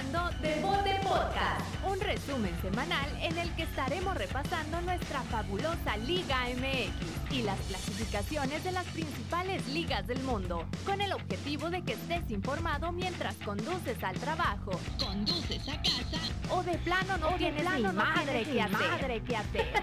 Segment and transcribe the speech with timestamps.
[0.00, 7.32] escuchando Devote Podcast, un resumen semanal en el que estaremos repasando nuestra fabulosa Liga MX
[7.32, 12.30] y las clasificaciones de las principales ligas del mundo, con el objetivo de que estés
[12.30, 16.18] informado mientras conduces al trabajo, conduces a casa
[16.50, 19.66] o de plano no tienes ni madre, que madre que hacer.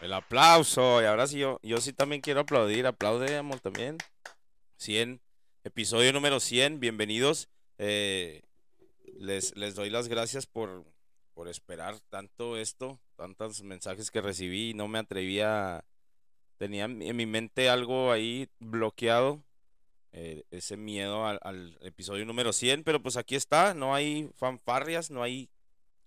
[0.00, 1.00] El aplauso.
[1.00, 2.88] Y ahora sí, yo, yo sí también quiero aplaudir.
[2.88, 3.98] Aplaude, amor, también.
[4.78, 5.20] 100,
[5.64, 6.80] episodio número 100.
[6.80, 7.48] Bienvenidos.
[7.78, 8.42] Eh,
[9.18, 10.84] les, les doy las gracias por,
[11.34, 14.74] por esperar tanto esto, tantos mensajes que recibí.
[14.74, 15.84] No me atrevía.
[16.58, 19.42] Tenía en mi mente algo ahí bloqueado.
[20.12, 22.84] eh, ese miedo al, episodio número 100.
[22.84, 23.74] Pero pues aquí está.
[23.74, 25.50] No hay fanfarrias, no hay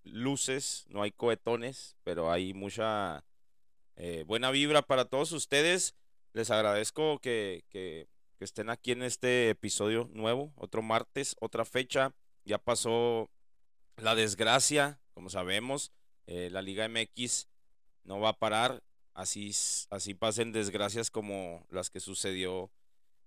[0.04, 1.96] luces, no hay cohetones.
[2.04, 3.24] Pero hay mucha
[3.96, 5.96] eh, buena vibra para todos ustedes.
[6.34, 12.14] Les agradezco que, que- que estén aquí en este episodio nuevo, otro martes, otra fecha.
[12.44, 13.30] Ya pasó
[13.98, 15.92] la desgracia, como sabemos.
[16.28, 17.48] eh, la Liga MX
[18.04, 18.84] no va a parar.
[19.14, 19.52] Así,
[19.90, 22.70] así pasen desgracias como las que sucedió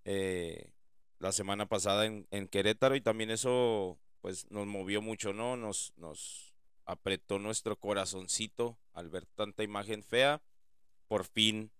[0.05, 0.73] eh,
[1.19, 2.95] la semana pasada en, en Querétaro.
[2.97, 5.56] Y también eso pues nos movió mucho, ¿no?
[5.56, 10.43] Nos, nos apretó nuestro corazoncito al ver tanta imagen fea
[11.06, 11.70] por fin,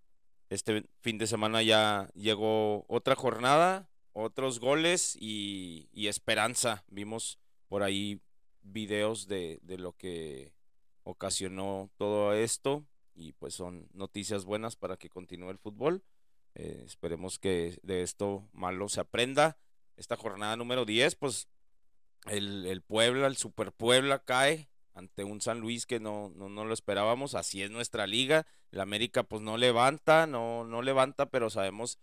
[0.49, 6.83] este fin de semana ya llegó otra jornada, otros goles y, esperanza.
[6.87, 8.19] Vimos por ahí
[8.61, 10.53] videos de, de lo que
[11.03, 16.03] ocasionó todo esto y pues son noticias buenas para que continúe el fútbol.
[16.55, 19.57] Eh, esperemos que de esto malo se aprenda.
[19.97, 21.47] Esta jornada número 10, pues
[22.25, 24.68] el, el Puebla, el Super Puebla cae
[24.99, 27.33] ante un San Luis que no, no, no lo esperábamos.
[27.33, 28.45] Así es nuestra liga.
[28.71, 31.99] El América pues no levanta, no, no levanta, pero sabemos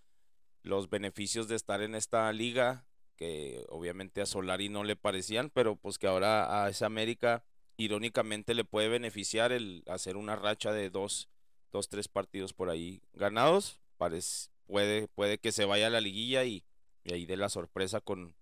[0.63, 5.77] los beneficios de estar en esta liga, que obviamente a Solari no le parecían, pero
[5.77, 7.45] pues que ahora a esa América
[7.77, 11.29] irónicamente le puede beneficiar el hacer una racha de dos,
[11.73, 13.79] dos tres partidos por ahí ganados.
[13.97, 16.65] Parece, puede, puede que se vaya a la liguilla y,
[17.05, 18.35] y ahí dé la sorpresa con,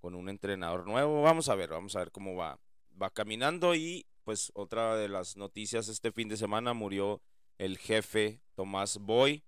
[0.00, 1.22] con un entrenador nuevo.
[1.22, 2.58] Vamos a ver, vamos a ver cómo va,
[3.00, 3.74] va caminando.
[3.74, 7.22] Y pues otra de las noticias este fin de semana murió
[7.58, 9.44] el jefe Tomás Boy,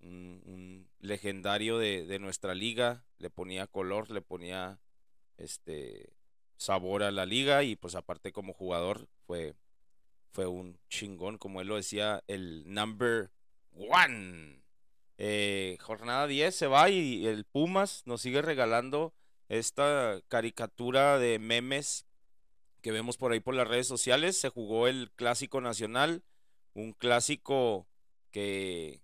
[0.00, 3.04] un, legendario de, de nuestra liga.
[3.18, 4.80] Le ponía color, le ponía
[5.36, 6.12] este
[6.56, 9.54] sabor a la liga y pues aparte como jugador fue,
[10.32, 13.30] fue un chingón, como él lo decía, el number
[13.72, 14.62] one.
[15.18, 19.14] Eh, jornada 10 se va y el Pumas nos sigue regalando
[19.48, 22.05] esta caricatura de memes
[22.86, 24.38] que vemos por ahí por las redes sociales.
[24.38, 26.22] Se jugó el clásico nacional,
[26.72, 27.88] un clásico
[28.30, 29.02] que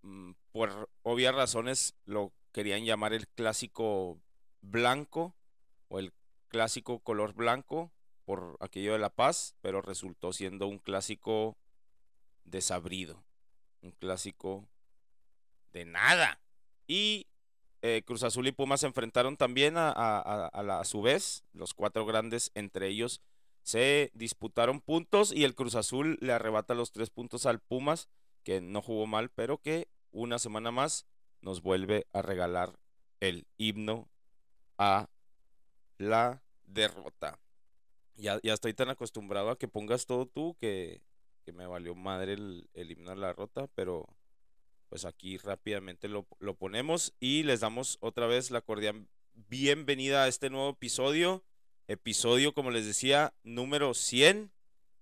[0.00, 4.22] mm, por obvias razones lo querían llamar el clásico
[4.62, 5.36] blanco
[5.88, 6.14] o el
[6.48, 7.92] clásico color blanco
[8.24, 11.58] por aquello de La Paz, pero resultó siendo un clásico
[12.44, 13.22] desabrido,
[13.82, 14.66] un clásico
[15.74, 16.40] de nada.
[16.86, 17.26] Y
[17.82, 21.74] eh, Cruz Azul y Pumas se enfrentaron también a, a- a- a su vez, los
[21.74, 23.20] cuatro grandes entre ellos
[23.62, 28.08] se disputaron puntos y el Cruz Azul le arrebata los tres puntos al Pumas,
[28.42, 31.06] que no jugó mal, pero que una semana más
[31.42, 32.78] nos vuelve a regalar
[33.20, 34.08] el himno
[34.78, 35.08] a
[35.98, 37.38] la derrota.
[38.16, 41.02] Ya, ya estoy tan acostumbrado a que pongas todo tú que,
[41.44, 44.06] que me valió madre el, el himno a la derrota, pero
[44.90, 50.28] pues aquí rápidamente lo, lo ponemos y les damos otra vez la cordial bienvenida a
[50.28, 51.44] este nuevo episodio.
[51.86, 54.50] Episodio, como les decía, número 100.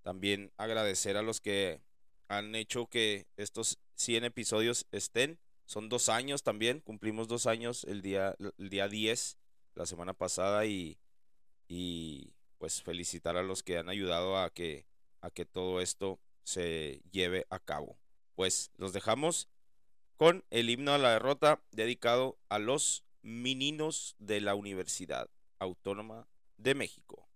[0.03, 1.81] También agradecer a los que
[2.29, 5.39] han hecho que estos 100 episodios estén.
[5.65, 9.39] Son dos años también, cumplimos dos años el día, el día 10,
[9.75, 10.99] la semana pasada, y,
[11.67, 14.87] y pues felicitar a los que han ayudado a que,
[15.23, 17.99] a que todo esto se lleve a cabo.
[18.35, 19.49] Pues los dejamos
[20.19, 25.31] con el himno a la derrota dedicado a los meninos de la Universidad
[25.61, 26.27] Autónoma
[26.57, 27.29] de México.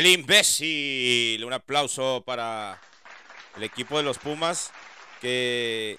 [0.00, 1.44] El imbécil.
[1.44, 2.80] Un aplauso para
[3.56, 4.72] el equipo de los Pumas
[5.20, 5.98] que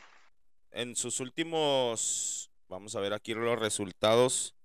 [0.71, 4.55] en sus últimos, vamos a ver aquí los resultados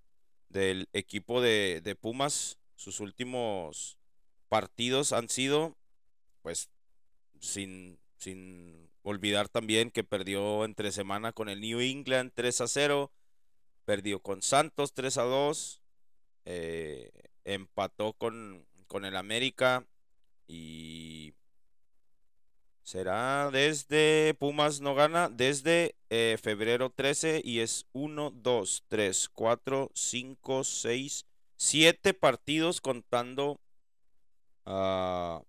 [0.48, 3.98] del equipo de, Pumas, sus últimos
[4.48, 5.76] partidos han sido,
[6.40, 6.70] pues,
[7.38, 13.12] sin, sin olvidar también que perdió entre semana con el New England 3 a 0,
[13.84, 15.82] perdió con Santos 3 a 2,
[16.46, 17.10] eh,
[17.44, 19.84] empató con, con el América
[20.46, 21.34] y
[22.82, 29.90] será desde Pumas no gana desde eh, febrero 13 y es 1, 2, 3, 4,
[29.92, 33.60] 5, 6, 7 partidos contando
[34.64, 35.42] a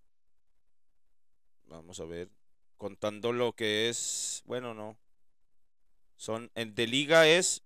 [1.66, 2.30] vamos a ver
[2.78, 4.98] contando lo que es bueno no
[6.16, 7.62] son el de liga es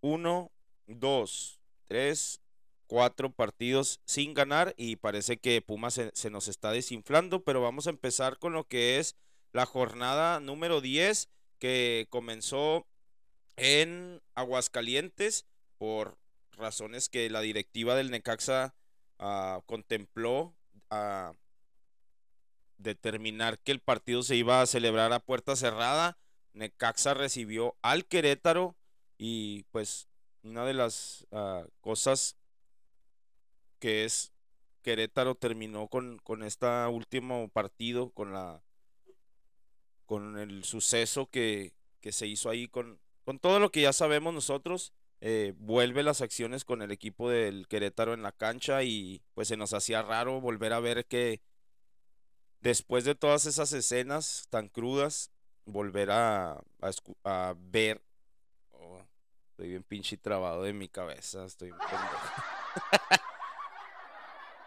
[0.00, 0.50] 1,
[0.86, 2.40] 2, 3,
[2.88, 7.90] cuatro partidos sin ganar y parece que Pumas se, nos está desinflando, pero vamos a
[7.90, 9.14] empezar con lo que es
[9.52, 12.86] la jornada número 10 que comenzó
[13.56, 15.46] en Aguascalientes
[15.76, 16.18] por
[16.52, 18.74] razones que la directiva del Necaxa
[19.18, 20.54] uh, contempló
[20.90, 21.36] a uh,
[22.78, 26.16] determinar que el partido se iba a celebrar a puerta cerrada.
[26.54, 28.76] Necaxa recibió al Querétaro
[29.18, 30.08] y pues
[30.42, 32.36] una de las uh, cosas
[33.78, 34.32] que es
[34.82, 38.62] Querétaro terminó con, con este último partido, con la
[40.06, 44.32] con el suceso que, que se hizo ahí, con, con, todo lo que ya sabemos
[44.32, 49.48] nosotros, eh, vuelve las acciones con el equipo del Querétaro en la cancha y pues
[49.48, 51.42] se nos hacía raro volver a ver que
[52.60, 55.30] después de todas esas escenas tan crudas,
[55.66, 56.90] volver a, a,
[57.24, 58.00] a ver,
[58.70, 59.02] oh,
[59.50, 61.70] estoy bien pinche trabado de mi cabeza, estoy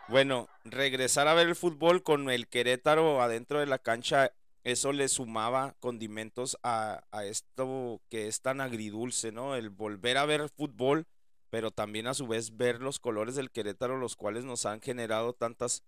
[0.07, 4.31] Bueno, regresar a ver el fútbol con el Querétaro adentro de la cancha,
[4.63, 9.55] eso le sumaba condimentos a, a, esto que es tan agridulce, ¿no?
[9.55, 11.07] El volver a ver fútbol,
[11.49, 15.33] pero también a su vez ver los colores del Querétaro, los cuales nos han generado
[15.33, 15.83] tantas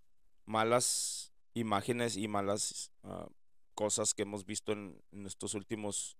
[0.46, 3.28] malas imágenes y malas uh,
[3.76, 6.18] cosas que hemos visto en, en estos últimos,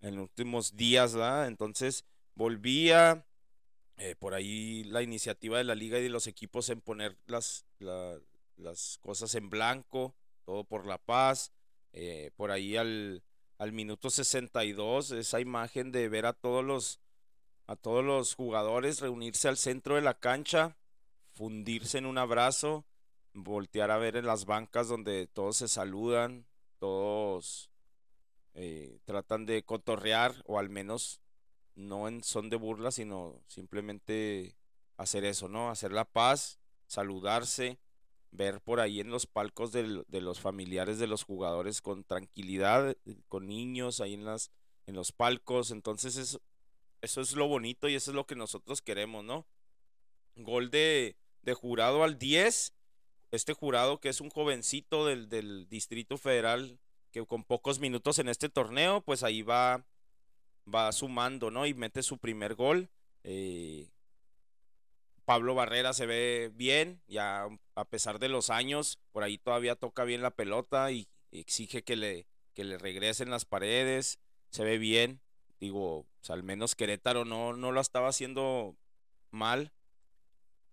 [0.00, 1.46] en últimos días, ¿verdad?
[1.46, 2.04] Entonces,
[2.34, 3.24] volvía
[3.96, 7.64] eh, por ahí la iniciativa de la liga y de los equipos en poner las,
[7.78, 8.18] la,
[8.56, 10.14] las cosas en blanco,
[10.44, 11.52] todo por la paz.
[11.92, 13.22] Eh, por ahí al,
[13.58, 17.00] al minuto 62, esa imagen de ver a todos los
[17.66, 20.76] a todos los jugadores reunirse al centro de la cancha,
[21.32, 22.84] fundirse en un abrazo,
[23.32, 26.44] voltear a ver en las bancas donde todos se saludan,
[26.78, 27.70] todos
[28.54, 31.20] eh, tratan de cotorrear o al menos
[31.74, 34.56] no son de burla, sino simplemente
[34.96, 35.70] hacer eso, ¿no?
[35.70, 37.78] Hacer la paz, saludarse,
[38.30, 42.96] ver por ahí en los palcos de, los familiares de los jugadores con tranquilidad,
[43.28, 44.50] con niños ahí en, las,
[44.86, 45.70] en los palcos.
[45.70, 46.40] Entonces eso,
[47.00, 49.46] eso es lo bonito y eso es lo que nosotros queremos, ¿no?
[50.36, 52.74] Gol de, de jurado al 10.
[53.30, 56.78] Este jurado que es un jovencito del, del Distrito Federal
[57.10, 59.86] que con pocos minutos en este torneo, pues ahí va
[60.72, 61.66] va sumando, ¿no?
[61.66, 62.90] Y mete su primer gol.
[63.22, 63.88] Eh,
[65.24, 70.04] Pablo Barrera se ve bien, ya a pesar de los años, por ahí todavía toca
[70.04, 74.18] bien la pelota y exige que le, que le regresen las paredes,
[74.50, 75.20] se ve bien,
[75.60, 78.76] digo, al menos Querétaro no, no lo estaba haciendo
[79.30, 79.72] mal,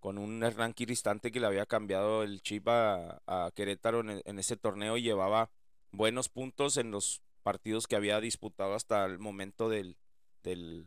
[0.00, 4.96] con un Hernán Quiristante que le había cambiado el chip a, Querétaro en ese torneo
[4.96, 5.50] y llevaba
[5.92, 9.96] buenos puntos en los partidos que había disputado hasta el momento del,
[10.42, 10.86] de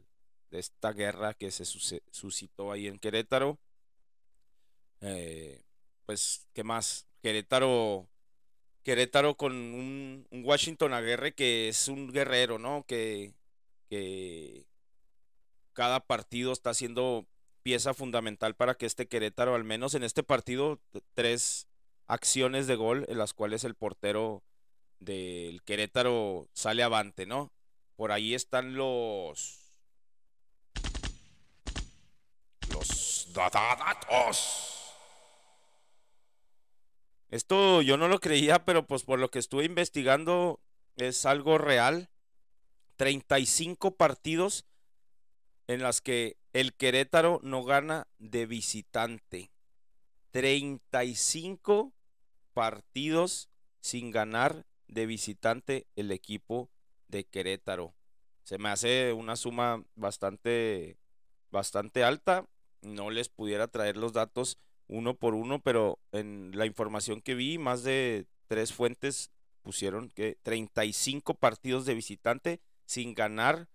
[0.51, 3.59] esta guerra que se suscitó ahí en Querétaro.
[5.01, 5.63] Eh,
[6.05, 7.07] pues, ¿qué más?
[7.21, 8.07] Querétaro,
[8.83, 12.85] Querétaro con un, un, Washington Aguerre que es un guerrero, ¿no?
[12.87, 13.33] Que,
[13.89, 14.67] que
[15.73, 17.27] cada partido está siendo
[17.63, 20.79] pieza fundamental para que este Querétaro, al menos en este partido,
[21.13, 21.67] tres
[22.07, 24.43] acciones de gol en las cuales el portero
[24.99, 27.51] del Querétaro sale avante, ¿no?
[27.95, 29.61] Por ahí están los.
[32.69, 34.75] Los datos.
[37.29, 40.59] Esto yo no lo creía, pero pues por lo que estuve investigando
[40.95, 42.09] es algo real.
[42.97, 44.65] 35 partidos
[45.67, 49.51] en las que el Querétaro no gana de visitante.
[50.31, 51.93] 35
[52.53, 53.49] partidos
[53.81, 56.71] sin ganar de visitante el equipo
[57.09, 57.93] de Querétaro.
[58.43, 60.97] Se me hace una suma bastante,
[61.51, 62.47] bastante alta.
[62.81, 67.57] No les pudiera traer los datos uno por uno, pero en la información que vi,
[67.57, 73.67] más de tres fuentes pusieron que 35 partidos de visitante sin ganar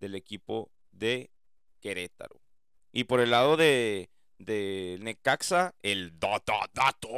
[0.00, 1.30] del equipo de
[1.80, 2.40] Querétaro.
[2.92, 7.08] Y por el lado de, de Necaxa, el dato, dato.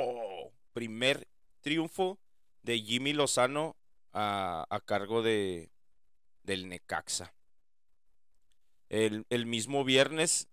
[0.73, 1.29] Primer
[1.61, 2.19] triunfo
[2.65, 3.77] de Jimmy Lozano
[4.13, 5.71] a, cargo de,
[6.43, 7.35] del Necaxa.
[8.89, 10.49] El, mismo viernes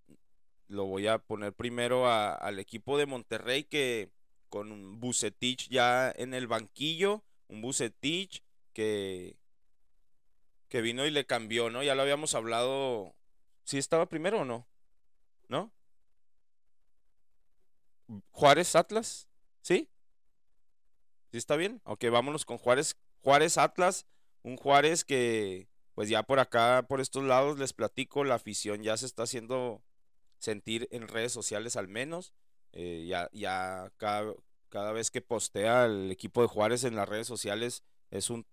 [0.67, 4.09] lo voy a poner primero al equipo de Monterrey que
[4.49, 9.37] con un Bucetich ya en el banquillo, un Bucetich que,
[10.67, 11.83] que vino y le cambió, ¿no?
[11.83, 13.15] Ya lo habíamos hablado.
[13.63, 14.67] ¿Sí estaba primero o no?
[15.47, 15.71] ¿No?
[18.31, 19.27] Juárez Atlas,
[19.61, 19.90] ¿sí?
[21.31, 21.81] ¿Sí está bien?
[21.85, 22.97] Ok, vámonos con Juárez.
[23.21, 24.05] Juárez Atlas,
[24.43, 28.97] un Juárez que pues ya por acá, por estos lados les platico, la afición ya
[28.97, 29.81] se está haciendo
[30.39, 32.33] sentir en redes sociales al menos.
[32.73, 34.33] Eh, ya ya cada,
[34.67, 38.45] cada vez que postea el equipo de Juárez en las redes sociales es un,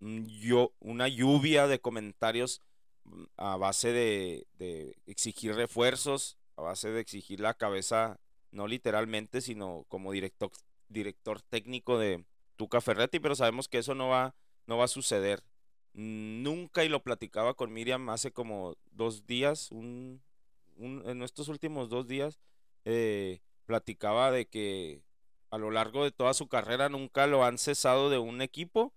[0.00, 2.62] yo, una lluvia de comentarios
[3.04, 8.20] mm, a base de, de exigir refuerzos, a base de exigir la cabeza,
[8.50, 10.50] no literalmente, sino como director,
[10.88, 12.24] director técnico de
[12.56, 14.34] Tuca Ferretti, pero sabemos que eso no va,
[14.66, 15.42] no va a suceder.
[15.92, 20.22] Nunca, y lo platicaba con Miriam hace como dos días, un,
[20.78, 22.38] en estos últimos dos días,
[22.84, 25.02] eh, platicaba de que
[25.50, 28.92] a lo largo de toda su carrera nunca lo han cesado de un equipo,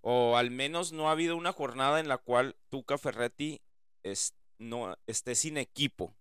[0.00, 3.60] o al menos no ha habido una jornada en la cual Tuca Ferretti
[4.02, 6.14] esté sin equipo.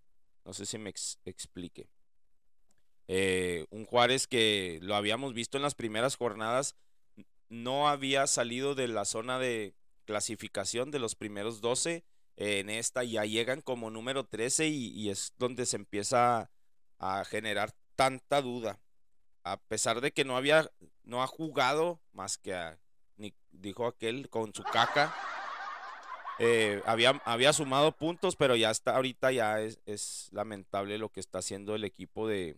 [0.46, 1.88] No sé si me ex- explique.
[3.14, 6.78] Eh, un Juárez que lo habíamos visto en las primeras jornadas,
[7.50, 9.76] no había salido de la zona de
[10.06, 12.06] clasificación de los primeros 12.
[12.38, 16.50] eh, en esta ya llegan como número 13 y, es donde se empieza
[17.00, 18.80] a generar tanta duda.
[19.44, 20.72] A pesar de que no había,
[21.04, 22.80] no ha jugado más que a,
[23.52, 25.14] dijo aquel, con su caca.
[26.40, 31.20] eh, había, había sumado puntos, pero ya está, ahorita ya es, es lamentable lo que
[31.20, 32.56] está haciendo el equipo de,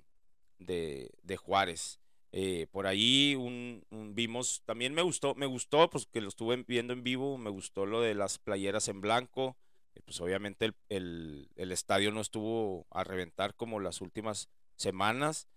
[0.65, 1.99] de, de Juárez.
[2.31, 3.83] Eh, por ahí un,
[4.15, 7.85] vimos, también me gustó, me gustó, pues que lo estuve viendo en vivo, me gustó
[7.85, 9.55] lo de las playeras en blanco.
[9.95, 15.47] eh, pues obviamente el, el- el estadio no estuvo a reventar como las últimas semanas.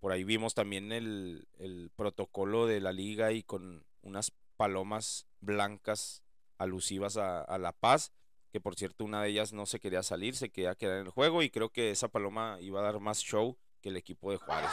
[0.00, 6.22] Por ahí vimos también el, el protocolo de la liga y con unas palomas blancas
[6.58, 8.12] alusivas a, a La Paz,
[8.52, 11.12] que por cierto una de ellas no se quería salir, se quería quedar en el
[11.12, 14.38] juego y creo que esa paloma iba a dar más show que el equipo de
[14.38, 14.70] Juárez.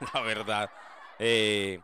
[0.14, 0.70] La verdad.
[1.18, 1.80] Eh,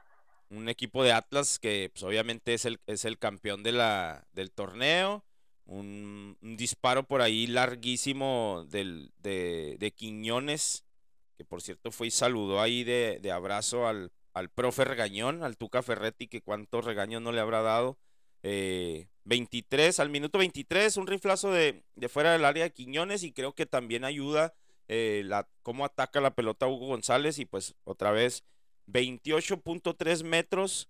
[0.50, 4.52] un equipo de Atlas que pues, obviamente es el, es el campeón de la, del
[4.52, 5.24] torneo.
[5.66, 10.84] Un, disparo por ahí larguísimo del, de, Quiñones,
[11.36, 15.82] que por cierto fue y saludó ahí de, abrazo al, al profe Regañón, al Tuca
[15.82, 17.98] Ferretti, que cuántos regaños no le habrá dado.
[18.44, 23.32] Eh, 23, al minuto 23, un riflazo de, de fuera del área de Quiñones y
[23.32, 24.54] creo que también ayuda
[24.88, 28.44] eh, la, cómo ataca la pelota Hugo González y pues otra vez
[28.86, 30.88] 28.3 metros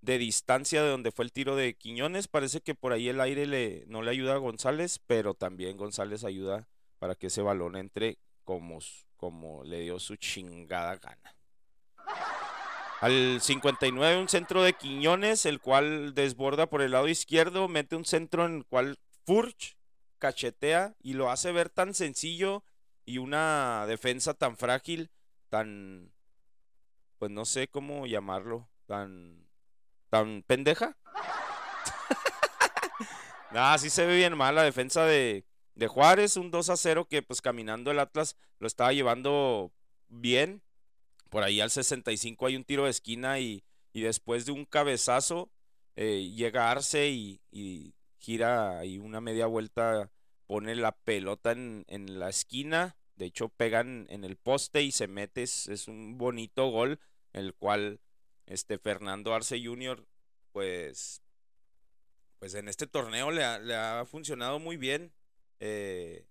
[0.00, 2.28] de distancia de donde fue el tiro de Quiñones.
[2.28, 6.24] Parece que por ahí el aire le, no le ayuda a González, pero también González
[6.24, 8.78] ayuda para que ese balón entre como,
[9.16, 11.34] como le dio su chingada gana.
[13.00, 18.04] Al 59 un centro de Quiñones, el cual desborda por el lado izquierdo, mete un
[18.04, 19.76] centro en el cual Furch
[20.18, 22.64] cachetea y lo hace ver tan sencillo
[23.08, 25.10] y una defensa tan frágil,
[25.48, 26.12] tan,
[27.18, 29.48] pues no sé cómo llamarlo, tan,
[30.10, 30.94] tan pendeja.
[33.50, 37.06] Nada, sí se ve bien mal la defensa de, de Juárez, un 2 a 0
[37.08, 39.72] que pues caminando el Atlas lo estaba llevando
[40.08, 40.62] bien.
[41.30, 45.50] Por ahí al 65 hay un tiro de esquina y, y después de un cabezazo
[45.96, 50.10] eh, llega Arce y, y gira ahí una media vuelta,
[50.46, 55.08] pone la pelota en, en la esquina, de hecho pegan en el poste y se
[55.08, 57.00] mete, es, un bonito gol,
[57.32, 58.00] el cual
[58.46, 60.06] este Fernando Arce Jr.
[60.52, 61.20] pues
[62.38, 65.12] pues en este torneo le ha, funcionado muy bien
[65.58, 66.28] eh,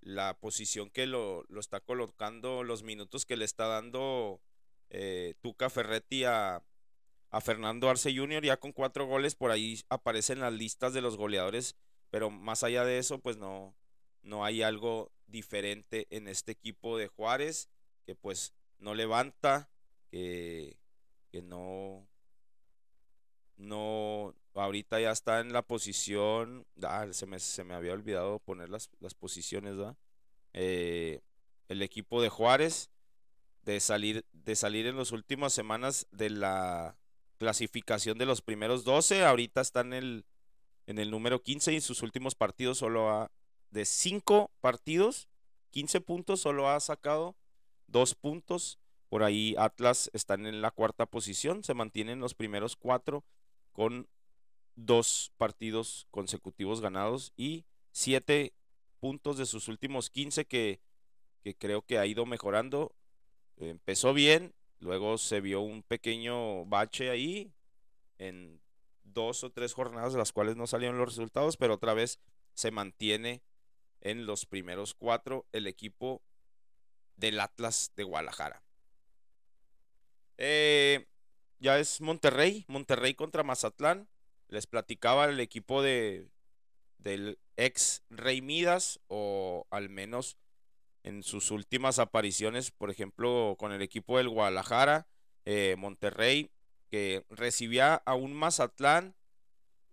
[0.00, 4.40] la posición que lo, lo está colocando, los minutos que le está dando
[4.88, 6.64] eh, Tuca Ferretti a,
[7.28, 8.42] a Fernando Arce Jr.
[8.42, 11.76] ya con cuatro goles, por ahí aparece en las listas de los goleadores,
[12.08, 13.74] pero más allá de eso, pues no,
[14.22, 17.68] no hay algo diferente en este equipo de Juárez,
[18.04, 19.68] que pues no levanta,
[20.10, 20.76] que,
[21.30, 22.06] que no,
[23.56, 28.68] no, ahorita ya está en la posición, ah, se me, se me había olvidado poner
[28.68, 29.96] las, las posiciones, ¿verdad?
[30.52, 31.20] Eh,
[31.68, 32.90] el equipo de Juárez
[33.62, 36.96] de salir, de salir en las últimas semanas de la
[37.38, 39.24] clasificación de los primeros 12.
[39.24, 40.24] Ahorita están en el,
[40.86, 43.30] en el número 15 y en sus últimos partidos solo ha,
[43.70, 45.28] de 5 partidos,
[45.70, 47.36] 15 puntos, solo ha sacado
[47.88, 48.78] 2 puntos.
[49.08, 53.24] Por ahí Atlas están en la cuarta posición, se mantienen los primeros 4
[53.72, 54.08] con
[54.76, 58.54] dos partidos consecutivos ganados y 7
[59.00, 60.80] puntos de sus últimos 15 que,
[61.42, 62.94] que creo que ha ido mejorando.
[63.56, 67.52] Empezó bien, luego se vio un pequeño bache ahí
[68.18, 68.60] en
[69.02, 72.20] dos o tres jornadas de las cuales no salieron los resultados, pero otra vez
[72.54, 73.42] se mantiene
[74.00, 76.22] en los primeros cuatro el equipo
[77.16, 78.62] del Atlas de Guadalajara.
[80.38, 81.06] Eh,
[81.58, 84.08] ya es Monterrey, Monterrey contra Mazatlán.
[84.48, 86.28] Les platicaba el equipo de
[86.98, 90.36] del ex Rey Midas o al menos
[91.02, 95.06] en sus últimas apariciones, por ejemplo, con el equipo del Guadalajara,
[95.46, 96.50] eh, Monterrey,
[96.90, 99.14] que recibía a un Mazatlán,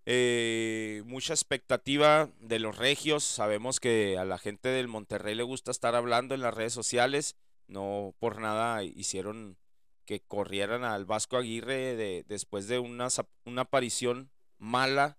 [0.10, 3.26] eh, mucha expectativa de los regios.
[3.26, 7.36] Sabemos que a la gente del Monterrey le gusta estar hablando en las redes sociales.
[7.68, 9.58] No por nada hicieron
[10.06, 13.10] que corrieran al Vasco Aguirre de, después de una,
[13.58, 15.18] aparición mala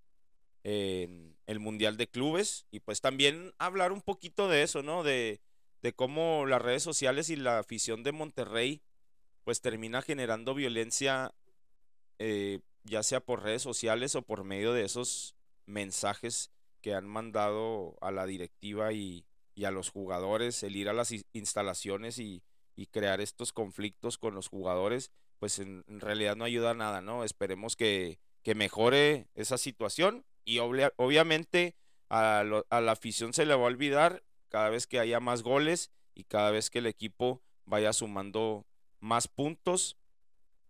[0.64, 2.64] en el Mundial de Clubes.
[2.70, 5.02] Y pues también hablar un poquito de eso, ¿no?
[5.02, 5.42] De,
[5.82, 8.80] de cómo las redes sociales y la afición de Monterrey
[9.44, 11.34] pues termina generando violencia
[12.18, 15.34] eh, ya sea por redes sociales o por medio de esos
[15.66, 19.24] mensajes que han mandado a la directiva y,
[19.64, 22.42] a los jugadores, el ir a las instalaciones y,
[22.92, 27.24] crear estos conflictos con los jugadores, pues en, realidad no ayuda a nada, ¿no?
[27.24, 31.74] Esperemos que, que mejore esa situación y obvia, obviamente
[32.08, 35.42] a, lo, a la afición se le va a olvidar cada vez que haya más
[35.42, 38.66] goles y cada vez que el equipo vaya sumando
[39.00, 39.96] más puntos.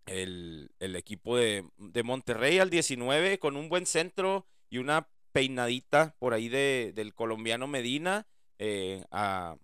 [0.09, 6.15] El, el equipo de, de, Monterrey al 19 con un buen centro y una peinadita
[6.19, 8.27] por ahí de, del colombiano Medina.
[8.57, 9.55] Eh, a,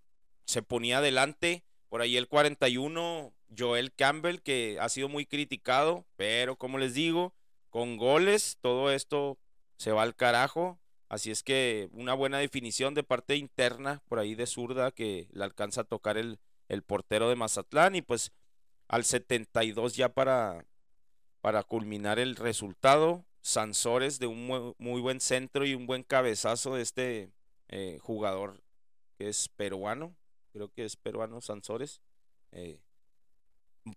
[0.46, 1.64] se ponía adelante.
[1.90, 7.34] Por ahí el 41, Joel Campbell, que ha sido muy criticado, pero como les digo,
[7.70, 9.38] con goles, todo esto
[9.78, 10.80] se va al carajo.
[11.10, 15.44] Así es que una buena definición de parte interna, por ahí de zurda, que le
[15.44, 17.96] alcanza a tocar el, el portero de Mazatlán.
[17.96, 18.32] Y pues
[18.88, 20.66] al 72 ya para,
[21.42, 23.26] para culminar el resultado.
[23.42, 27.32] Sansores de un muy, muy, buen centro y un buen cabezazo de este
[27.68, 28.64] eh, jugador
[29.18, 30.16] que es peruano.
[30.52, 32.02] Creo que es peruano Sansores.
[32.52, 32.80] Eh,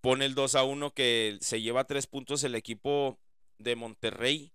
[0.00, 3.18] pone el 2 a 1 que se lleva tres puntos el equipo
[3.58, 4.52] de Monterrey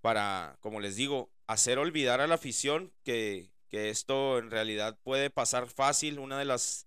[0.00, 5.30] para, como les digo, hacer olvidar a la afición que, que esto en realidad puede
[5.30, 6.18] pasar fácil.
[6.18, 6.86] Una de las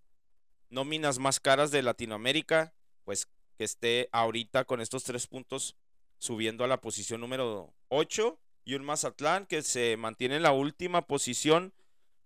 [0.70, 3.28] nóminas más caras de Latinoamérica, pues
[3.58, 5.76] que esté ahorita con estos tres puntos
[6.20, 11.08] subiendo a la posición número 8 y un Mazatlán que se mantiene en la última
[11.08, 11.74] posición,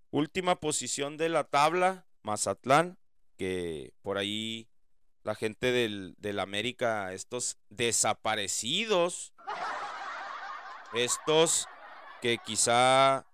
[0.09, 2.97] última posición de la tabla, Mazatlán,
[3.37, 4.67] que por ahí
[5.23, 9.33] la gente del, del América, estos desaparecidos,
[10.93, 11.67] estos
[12.21, 13.25] que quizá,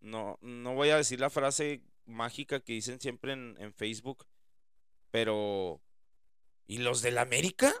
[0.00, 4.26] no, no voy a decir la frase mágica que dicen siempre en, en Facebook,
[5.10, 5.80] pero
[6.66, 7.72] ¿y los del América?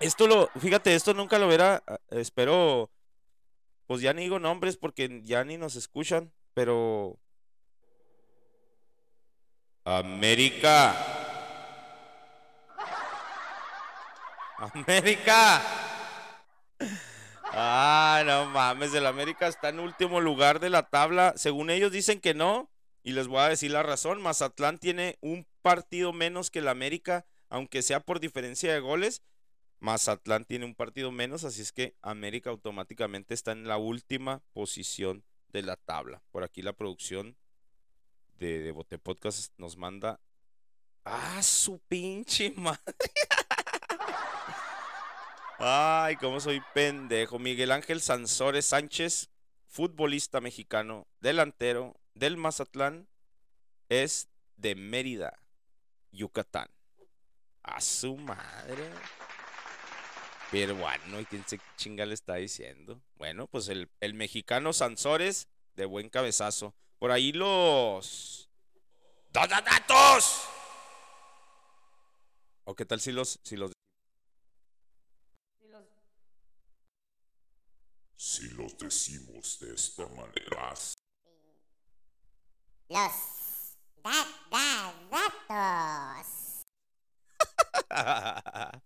[0.00, 2.90] Esto lo, fíjate, esto nunca lo verá, espero,
[3.86, 7.20] pues ya ni digo nombres porque ya ni nos escuchan, pero
[9.84, 10.94] América.
[14.58, 15.60] América.
[17.54, 21.34] Ah, no mames, el América está en último lugar de la tabla.
[21.36, 22.70] Según ellos dicen que no,
[23.02, 24.22] y les voy a decir la razón.
[24.22, 29.22] Mazatlán tiene un partido menos que el América, aunque sea por diferencia de goles.
[29.80, 35.22] Mazatlán tiene un partido menos, así es que América automáticamente está en la última posición
[35.48, 36.22] de la tabla.
[36.30, 37.36] Por aquí la producción
[38.38, 40.20] de, de Bote Podcast nos manda.
[41.04, 42.80] ¡Ah, su pinche madre!
[45.64, 47.38] Ay, cómo soy pendejo.
[47.38, 49.30] Miguel Ángel Sansores Sánchez,
[49.68, 53.06] futbolista mexicano, delantero del Mazatlán,
[53.88, 55.38] es de Mérida,
[56.10, 56.68] Yucatán.
[57.62, 58.90] A su madre.
[60.50, 63.00] Peruano, ¿y quién se chinga le está diciendo?
[63.14, 65.46] Bueno, pues el, el mexicano Sansores,
[65.76, 66.74] de buen cabezazo.
[66.98, 68.50] Por ahí los.
[69.30, 70.42] datos!
[72.64, 73.70] ¿O qué tal si los, si los
[78.24, 80.72] Si los decimos de esta manera.
[82.88, 83.12] Los
[84.00, 86.62] Da, da, datos.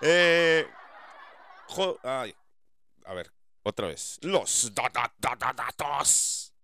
[0.00, 0.66] Eh,
[1.68, 2.34] jo- ay,
[3.04, 3.30] a ver,
[3.62, 4.18] otra vez.
[4.22, 6.54] Los da- da- da- da- datos.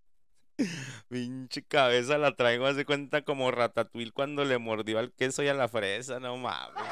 [1.11, 5.55] Pinche cabeza la traigo, hace cuenta como Ratatouille cuando le mordió al queso y a
[5.55, 6.83] la fresa, no mames.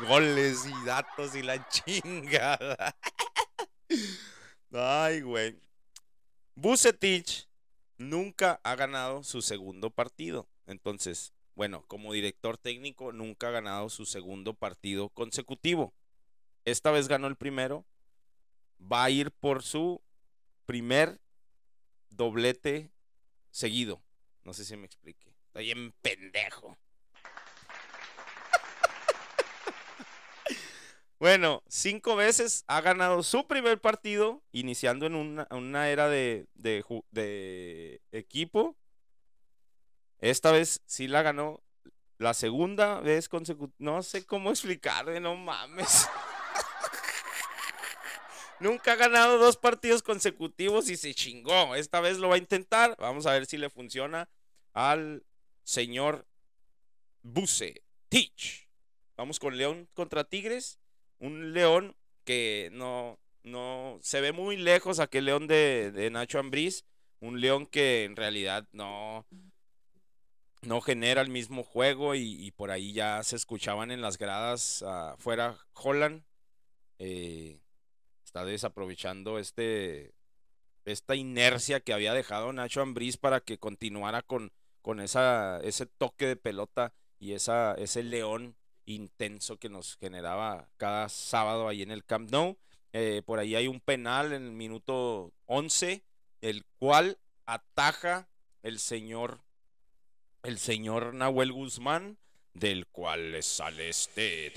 [0.00, 2.94] Goles y datos y la chingada.
[4.72, 5.58] Ay, güey.
[6.54, 7.48] Bucetich
[7.98, 10.48] nunca ha ganado su segundo partido.
[10.66, 15.94] Entonces, bueno, como director técnico nunca ha ganado su segundo partido consecutivo.
[16.64, 17.86] Esta vez ganó el primero.
[18.80, 20.02] Va a ir por su
[20.66, 21.20] primer
[22.10, 22.90] doblete
[23.50, 24.02] seguido.
[24.44, 25.34] No sé si me explique.
[25.46, 26.76] Está bien pendejo.
[31.18, 38.76] Bueno, cinco veces ha ganado su primer partido, iniciando en una, era de, de equipo.
[40.18, 41.62] Esta vez sí la ganó
[42.18, 43.76] la segunda vez consecutiva.
[43.78, 46.08] No sé cómo explicarle, no mames.
[48.60, 51.74] Nunca ha ganado dos partidos consecutivos y se chingó.
[51.74, 52.96] Esta vez lo va a intentar.
[52.98, 54.28] Vamos a ver si le funciona
[54.72, 55.24] al
[55.62, 56.26] señor
[57.22, 58.68] Buse Teach.
[59.16, 60.78] Vamos con León contra Tigres.
[61.18, 66.84] Un León que no, no se ve muy lejos aquel León de, de Nacho Ambriz.
[67.20, 69.26] Un León que en realidad no,
[70.62, 75.56] no genera el mismo juego y, por ahí ya se escuchaban en las gradas afuera
[75.74, 76.24] Holland.
[76.98, 77.60] eh,
[78.24, 80.12] está desaprovechando este,
[80.84, 84.52] esta inercia que había dejado Nacho Ambriz para que continuara con,
[84.82, 91.08] con esa, ese toque de pelota y esa, ese león intenso que nos generaba cada
[91.08, 92.56] sábado ahí en el Camp Nou.
[92.92, 96.02] Eh, por ahí hay un penal en el minuto 11,
[96.40, 98.28] el cual ataja
[98.62, 99.42] el señor,
[100.42, 102.18] el señor Nahuel Guzmán,
[102.54, 104.52] del cual le sale este...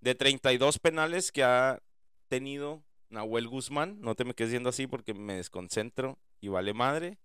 [0.00, 1.80] De 32 penales que ha
[2.28, 7.18] tenido Nahuel Guzmán, no te me quedes viendo así porque me desconcentro y vale madre.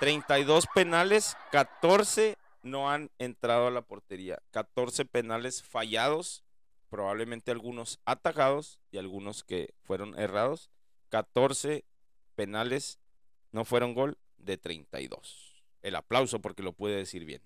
[0.00, 4.38] 32 penales, 14 no han entrado a la portería.
[4.50, 6.44] 14 penales fallados,
[6.90, 10.70] probablemente algunos atajados y algunos que fueron errados.
[11.10, 11.84] 14
[12.34, 12.98] penales
[13.52, 15.62] no fueron gol de 32.
[15.82, 17.40] El aplauso porque lo puede decir bien.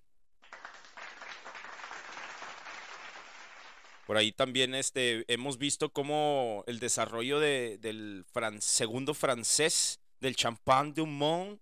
[4.06, 8.24] Por ahí también este, hemos visto cómo el desarrollo de- del
[8.58, 11.60] segundo francés, del Champagne du Monde,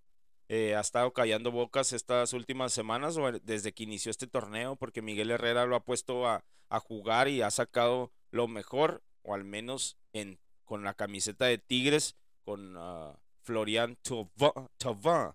[0.49, 5.03] eh, ha estado callando bocas estas últimas semanas o desde que inició este torneo, porque
[5.03, 9.45] Miguel Herrera lo ha puesto a, a jugar y ha sacado lo mejor, o al
[9.45, 15.33] menos en, con la camiseta de Tigres, con ah, Florian Thauvin.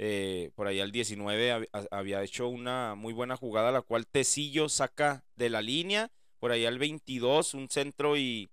[0.00, 4.06] Eh, por ahí al 19 hab- ha- había hecho una muy buena jugada, la cual
[4.06, 6.10] Tecillo saca de la línea.
[6.38, 8.48] Por ahí al 22, un centro y,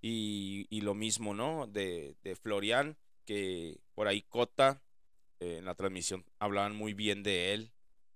[0.00, 1.66] y, y lo mismo, ¿no?
[1.66, 4.80] De, de Florian, que por ahí Cota
[5.40, 7.72] eh, en la transmisión hablaban muy bien de él,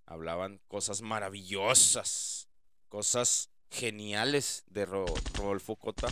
[0.07, 2.49] hablaban cosas maravillosas,
[2.89, 6.09] cosas geniales de Ro- Rodolfo Cota.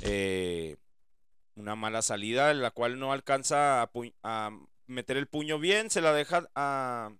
[0.00, 0.76] Eh,
[1.54, 3.82] una mala salida, en la cual no alcanza
[4.22, 4.50] a,
[4.86, 7.12] meter el puño bien, se la deja a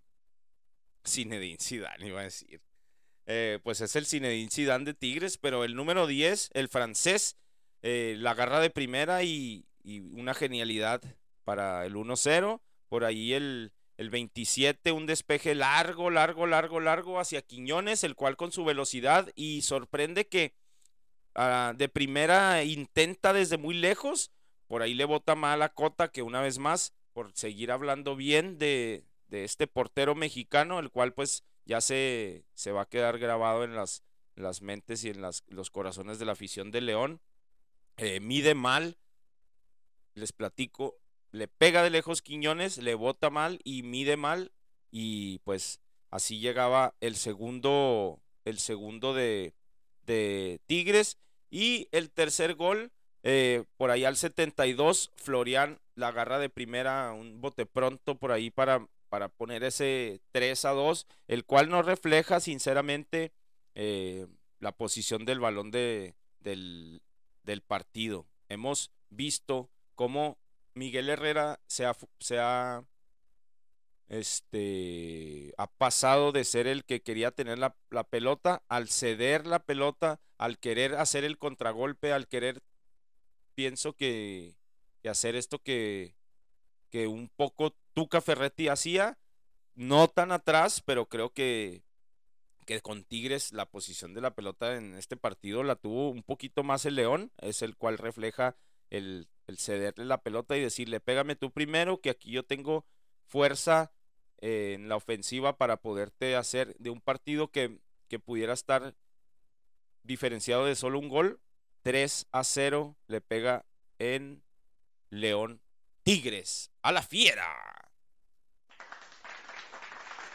[1.06, 2.62] Zinedine Zidane, iba a decir.
[3.26, 7.36] Eh, pues es el Zinedine Zidane de Tigres, pero el número 10, el francés,
[7.82, 9.66] eh, la agarra de primera y
[10.12, 11.02] una genialidad
[11.44, 12.60] para el 1-0.
[12.88, 18.36] Por ahí el, el 27, un despeje largo, largo, largo, largo hacia Quiñones, el cual
[18.36, 20.54] con su velocidad y sorprende que
[21.34, 24.30] ah, de primera intenta desde muy lejos.
[24.66, 28.58] Por ahí le bota mal a Cota, que una vez más, por seguir hablando bien
[28.58, 33.64] de, de este portero mexicano, el cual pues ya se, se va a quedar grabado
[33.64, 34.02] en las,
[34.34, 37.20] las mentes y en las, los corazones de la afición de León.
[37.96, 38.96] Eh, mide mal,
[40.14, 40.98] les platico,
[41.30, 44.52] le pega de lejos Quiñones, le bota mal y mide mal
[44.90, 49.54] y pues así llegaba el segundo, el segundo de,
[50.06, 51.18] de Tigres
[51.50, 57.40] y el tercer gol eh, por ahí al 72 Florian la agarra de primera un
[57.40, 62.40] bote pronto por ahí para, para poner ese 3 a 2 el cual no refleja
[62.40, 63.32] sinceramente
[63.74, 64.26] eh,
[64.60, 67.02] la posición del balón de, del,
[67.44, 68.26] del partido.
[68.48, 70.38] Hemos visto cómo
[70.78, 72.84] Miguel Herrera se ha, se ha,
[74.08, 77.74] este, ha pasado de ser el que quería tener la,
[78.08, 82.62] pelota al ceder la pelota, al querer hacer el contragolpe, al querer,
[83.54, 84.54] pienso que
[85.04, 86.14] hacer esto que,
[86.90, 89.18] que un poco Tuca Ferretti hacía,
[89.74, 91.82] no tan atrás, pero creo que,
[92.66, 96.62] que con Tigres la posición de la pelota en este partido la tuvo un poquito
[96.62, 98.56] más el León, es el cual refleja
[98.90, 102.86] el, el cederle la pelota y decirle, pégame tú primero, que aquí yo tengo
[103.26, 103.92] fuerza
[104.40, 108.94] eh, en la ofensiva para poderte hacer de un partido que, que pudiera estar
[110.04, 111.40] diferenciado de solo un gol,
[111.82, 113.64] 3 a 0 le pega
[113.98, 114.42] en
[115.10, 115.60] León
[116.04, 117.90] Tigres a la fiera.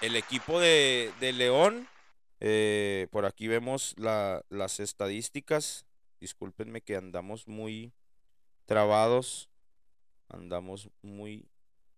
[0.02, 1.88] El equipo de, de León,
[2.40, 5.86] eh, por aquí vemos la- las estadísticas.
[6.20, 7.94] Discúlpenme que andamos muy
[8.66, 9.50] trabados.
[10.30, 11.48] Andamos muy...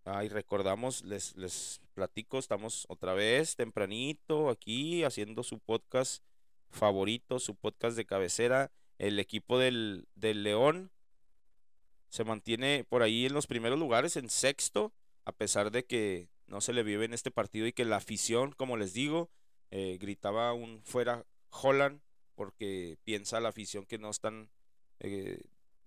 [0.04, 6.24] Ay, recordamos, les, les platico, estamos otra vez tempranito aquí haciendo su podcast
[6.70, 8.72] favorito, su podcast de cabecera.
[9.00, 10.92] El equipo del, del León
[12.10, 14.94] se mantiene por ahí en los primeros lugares, en sexto,
[15.26, 18.52] a pesar de que no se le vive en este partido y que la afición,
[18.52, 19.30] como les digo,
[19.72, 22.00] eh, gritaba un fuera Holland
[22.36, 24.50] porque piensa la afición que no están
[25.00, 25.42] eh,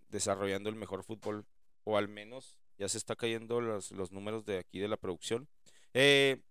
[0.09, 1.47] desarrollando el mejor fútbol
[1.85, 5.49] o al menos ya se está cayendo los, los números de aquí de la producción.
[5.95, 6.43] Eh,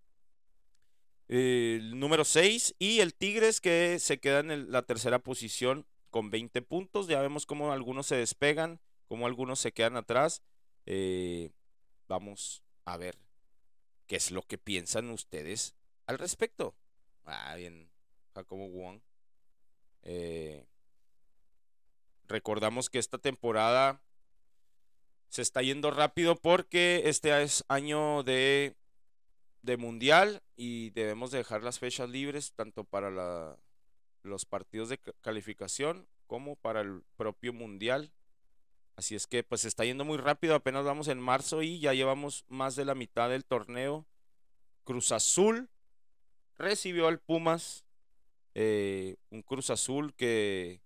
[1.27, 6.61] el número 6 y el Tigres que se queda en la tercera posición con 20
[6.61, 7.07] puntos.
[7.07, 10.41] Ya vemos cómo algunos se despegan, cómo algunos se quedan atrás.
[10.85, 11.51] Eh,
[12.07, 13.17] vamos a ver
[14.07, 16.75] qué es lo que piensan ustedes al respecto.
[17.25, 17.89] Ah, bien,
[18.33, 19.01] Jacobo Wong.
[20.03, 20.65] Eh,
[22.27, 24.01] recordamos que esta temporada
[25.29, 28.75] se está yendo rápido porque este es año de,
[29.61, 33.57] de mundial y debemos de dejar las fechas libres tanto para la-
[34.23, 38.11] los partidos de ca- calificación como para el propio mundial.
[38.95, 41.93] Así es que pues se está yendo muy rápido, apenas vamos en marzo y ya
[41.93, 44.05] llevamos más de la mitad del torneo.
[44.83, 45.69] Cruz Azul
[46.55, 47.85] recibió al Pumas,
[48.55, 50.81] eh, un Cruz Azul que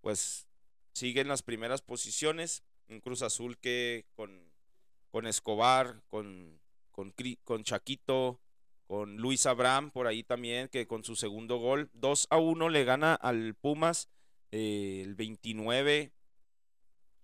[0.00, 0.46] pues
[0.92, 4.50] sigue en las primeras posiciones, un Cruz Azul que con,
[5.10, 8.40] con Escobar, con, con, con Chaquito,
[8.86, 12.84] con Luis Abraham por ahí también, que con su segundo gol, 2 a 1 le
[12.84, 14.08] gana al Pumas
[14.50, 16.12] eh, el 29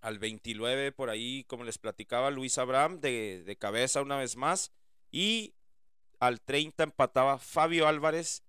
[0.05, 4.71] al 29 por ahí, como les platicaba, Luis Abraham de, de cabeza una vez más.
[5.11, 5.55] Y
[6.19, 8.43] al 30 empataba Fabio Álvarez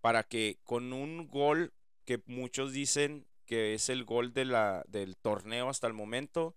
[0.00, 1.74] para que con un gol
[2.06, 6.54] que muchos dicen que es el gol de la, del torneo hasta el momento,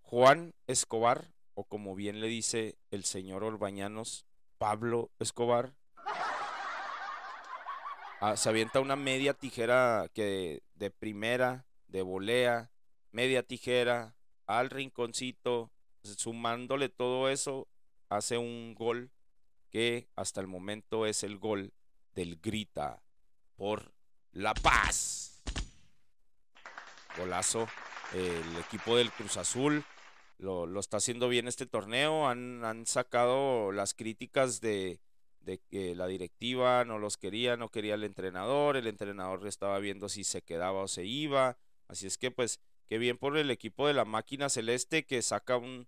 [0.00, 4.24] Juan Escobar, o como bien le dice el señor Orbañanos,
[4.56, 5.74] Pablo Escobar,
[8.22, 12.70] ah, se avienta una media tijera que de primera, de volea,
[13.12, 15.70] media tijera, al rinconcito,
[16.04, 17.68] sumándole todo eso,
[18.08, 19.10] hace un gol
[19.68, 21.74] que hasta el momento es el gol
[22.14, 23.02] del Grita
[23.56, 23.92] por
[24.32, 25.33] la paz.
[27.16, 27.68] Golazo.
[28.12, 29.84] El equipo del Cruz Azul
[30.38, 32.28] lo, lo está haciendo bien este torneo.
[32.28, 35.00] Han, han sacado las críticas de,
[35.40, 38.76] de que la directiva no los quería, no quería el entrenador.
[38.76, 41.56] El entrenador estaba viendo si se quedaba o se iba.
[41.88, 45.56] Así es que pues, qué bien por el equipo de la máquina celeste que saca
[45.56, 45.86] un,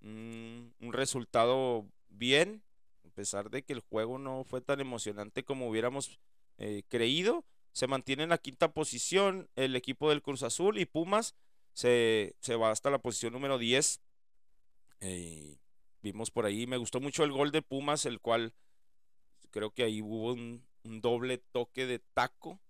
[0.00, 2.62] un, un resultado bien,
[3.06, 6.18] a pesar de que el juego no fue tan emocionante como hubiéramos
[6.58, 7.44] eh, creído.
[7.80, 11.34] Se mantiene en la quinta posición el equipo del Cruz Azul y Pumas
[11.72, 14.02] se, se va hasta la posición número 10.
[15.00, 15.56] Eh,
[16.02, 18.52] vimos por ahí, me gustó mucho el gol de Pumas, el cual
[19.50, 22.60] creo que ahí hubo un, doble toque de taco.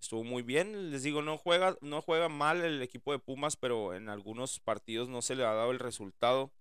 [0.00, 3.94] Estuvo muy bien, les digo, no juega, no juega mal el equipo de Pumas, pero
[3.94, 6.52] en algunos partidos no se le ha dado el resultado.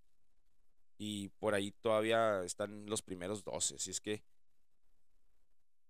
[0.97, 3.75] Y por ahí todavía están los primeros 12.
[3.75, 4.23] Así es que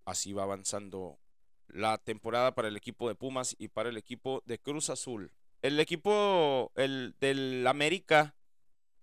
[0.03, 1.19] así va avanzando
[1.67, 5.31] la temporada para el equipo de Pumas y para el equipo de Cruz Azul.
[5.61, 8.35] El equipo el del América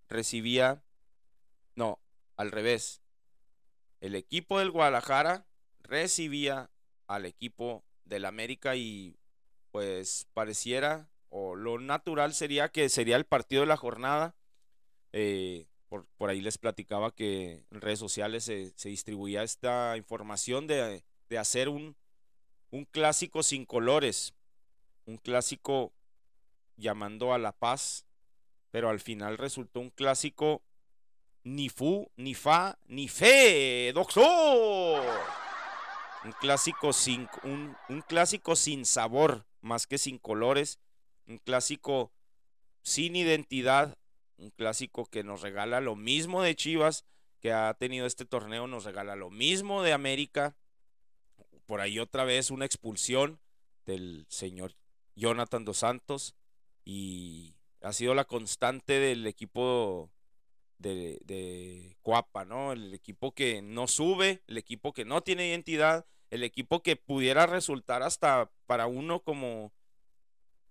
[0.09, 0.83] recibía
[1.75, 1.99] no,
[2.37, 3.01] al revés.
[4.01, 5.47] El equipo del Guadalajara
[5.83, 6.71] recibía
[7.07, 9.17] al equipo del América y
[9.71, 14.35] pues pareciera o lo natural sería que sería el partido de la jornada.
[15.13, 20.67] Eh, por, por ahí les platicaba que en redes sociales se, se distribuía esta información
[20.67, 21.97] de, de hacer un,
[22.71, 24.35] un clásico sin colores,
[25.07, 25.93] un clásico
[26.77, 28.07] llamando a la paz,
[28.71, 30.63] pero al final resultó un clásico
[31.43, 35.05] ni fu, ni fa, ni fe, doctor.
[36.25, 40.79] Un clásico sin un, un clásico sin sabor, más que sin colores,
[41.27, 42.13] un clásico
[42.83, 43.97] sin identidad,
[44.37, 47.05] un clásico que nos regala lo mismo de Chivas,
[47.41, 50.55] que ha tenido este torneo, nos regala lo mismo de América.
[51.71, 53.39] Por ahí otra vez una expulsión
[53.87, 54.75] del señor
[55.15, 56.35] Jonathan Dos Santos
[56.85, 60.11] y ha sido la constante del equipo
[60.79, 62.73] de, de Cuapa, ¿no?
[62.73, 67.47] El equipo que no sube, el equipo que no tiene identidad, el equipo que pudiera
[67.47, 69.73] resultar hasta para uno como,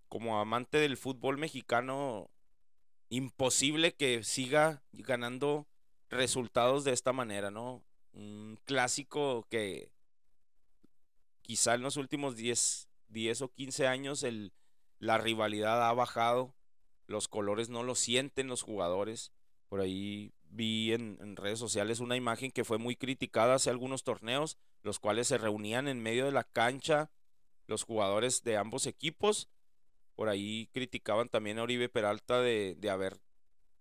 [0.09, 2.29] como amante del fútbol mexicano
[3.07, 5.65] imposible que siga ganando
[6.09, 7.85] resultados de esta manera, ¿no?
[8.11, 9.93] Un clásico que
[11.49, 14.23] quizá en los últimos 10, 10 o 15 años
[14.99, 16.53] la rivalidad ha bajado,
[17.07, 19.31] los colores no lo sienten los jugadores.
[19.67, 24.03] Por ahí vi en, en redes sociales una imagen que fue muy criticada hace algunos
[24.03, 27.09] torneos, los cuales se reunían en medio de la cancha
[27.65, 29.49] los jugadores de ambos equipos.
[30.13, 33.19] Por ahí criticaban también a Oribe Peralta de, de haber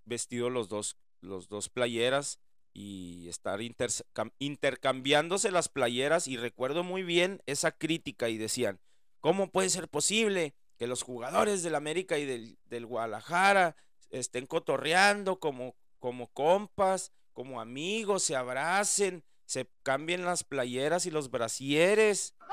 [0.06, 2.40] vestido los dos, los dos playeras
[2.80, 6.28] y estar intercam- intercambiándose las playeras.
[6.28, 8.78] Y recuerdo muy bien esa crítica y decían,
[9.18, 13.74] ¿cómo puede ser posible que los jugadores del América y del, del Guadalajara
[14.10, 21.30] estén cotorreando como, como compas, como amigos, se abracen, se cambien las playeras y los
[21.30, 22.34] brasieres?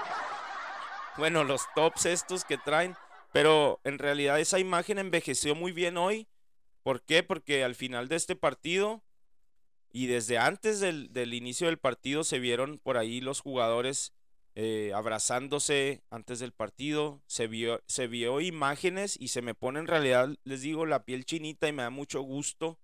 [1.17, 2.93] Bueno, los tops estos que traen.
[3.31, 6.27] Pero en realidad esa imagen envejeció muy bien hoy.
[6.83, 7.23] ¿Por qué?
[7.23, 9.01] Porque al final de este partido
[9.91, 14.13] y desde antes del, del inicio del partido se vieron por ahí los jugadores
[14.57, 17.21] eh, abrazándose antes del partido.
[17.27, 21.25] Se vio, se vio imágenes y se me pone en realidad, les digo, la piel
[21.25, 22.79] chinita y me da mucho gusto.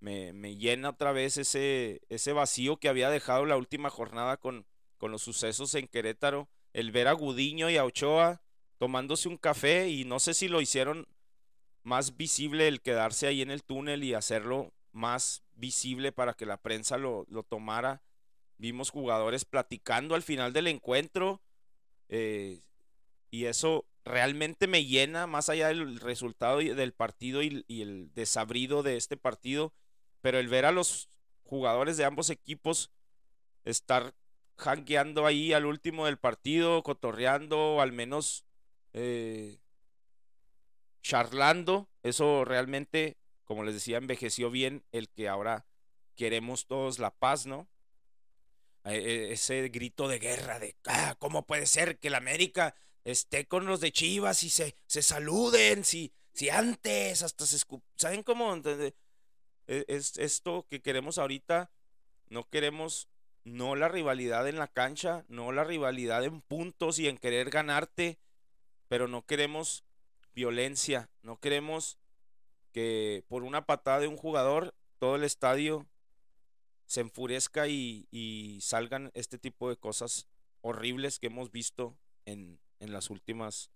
[0.00, 4.66] Me, me llena otra vez ese, ese vacío que había dejado la última jornada con,
[4.98, 6.48] con los sucesos en Querétaro.
[6.72, 8.42] El ver a Gudiño y a Ochoa
[8.78, 11.06] tomándose un café y no sé si lo hicieron
[11.84, 16.56] más visible el quedarse ahí en el túnel y hacerlo más visible para que la
[16.56, 18.02] prensa lo, lo tomara.
[18.56, 21.42] Vimos jugadores platicando al final del encuentro
[22.08, 22.62] eh,
[23.30, 28.96] y eso realmente me llena más allá del resultado del partido y, el desabrido de
[28.96, 29.72] este partido,
[30.20, 31.08] pero el ver a los
[31.42, 32.90] jugadores de ambos equipos
[33.64, 34.14] estar
[34.56, 38.44] jangueando ahí al último del partido, cotorreando, al menos
[38.92, 39.58] eh,
[41.02, 45.66] charlando, eso realmente, como les decía, envejeció bien el que ahora
[46.16, 47.68] queremos todos la paz, ¿no?
[48.84, 53.46] Eh, eh, ese grito de guerra de, ah, ¿cómo puede ser que el América esté
[53.46, 55.84] con los de Chivas y se, se saluden?
[55.84, 57.82] Si, si antes hasta se escup...
[57.96, 58.54] ¿Saben cómo?
[58.56, 58.94] E-
[59.88, 61.70] Es esto que queremos ahorita,
[62.28, 63.08] no queremos
[63.44, 68.18] no la rivalidad en la cancha, no la rivalidad en puntos y en querer ganarte,
[68.88, 69.84] pero no queremos
[70.34, 71.98] violencia, no queremos
[72.74, 75.86] que por una patada de un jugador todo el estadio
[76.86, 80.26] se enfurezca y, salgan este tipo de cosas
[80.60, 83.70] horribles que hemos visto en, en las últimas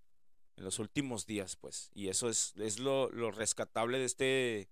[0.56, 1.90] en los últimos días pues.
[1.94, 4.68] Y eso es, es lo, lo rescatable de este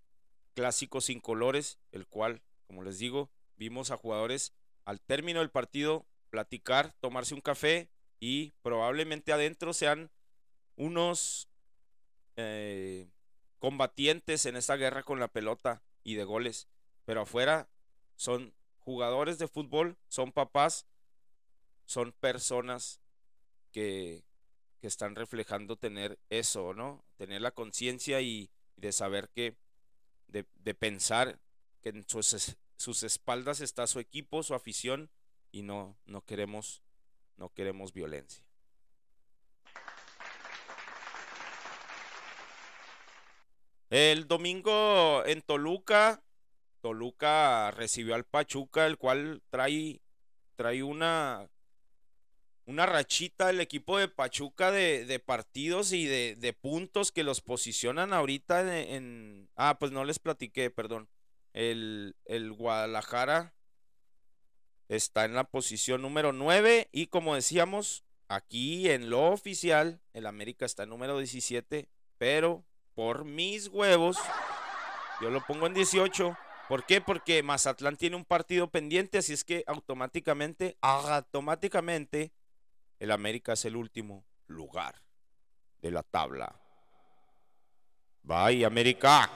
[0.55, 4.53] clásico sin colores el cual como les digo vimos a jugadores
[4.84, 7.88] al término del partido platicar tomarse un café
[8.18, 10.11] y probablemente adentro sean
[10.74, 11.48] unos
[12.36, 13.07] eh,
[13.59, 16.68] combatientes en esta guerra con la pelota y de goles,
[17.04, 17.68] pero afuera
[18.16, 20.86] son jugadores de fútbol, son papás,
[21.84, 23.00] son personas
[23.72, 24.24] que,
[24.80, 27.04] que están reflejando tener eso, ¿no?
[27.16, 29.57] Tener la conciencia y, y de saber que,
[30.28, 31.40] de, de pensar
[31.82, 35.11] que en sus, sus espaldas está su equipo, su afición
[35.50, 36.82] y no, no queremos,
[37.36, 38.45] no queremos violencia.
[43.91, 46.22] El domingo en Toluca,
[46.80, 50.01] Toluca recibió al Pachuca, el cual trae,
[50.57, 51.49] trae una,
[52.64, 57.41] una rachita el equipo de Pachuca de, de partidos y de, de puntos que los
[57.41, 61.09] posicionan ahorita en, en- Ah, pues no les platiqué, perdón.
[61.53, 63.55] El, el Guadalajara
[64.89, 70.66] está en la posición número 9 y como decíamos, aquí en lo oficial, el América
[70.66, 72.64] está en número 17, pero
[72.97, 74.16] por mis huevos,
[75.20, 76.36] yo lo pongo en 18.
[76.66, 77.01] ¿Por qué?
[77.03, 82.32] Porque Mazatlán tiene un partido pendiente, así es que automáticamente, automáticamente,
[82.99, 85.03] el América es el último lugar
[85.82, 86.59] de la tabla.
[88.22, 89.30] Bye, América.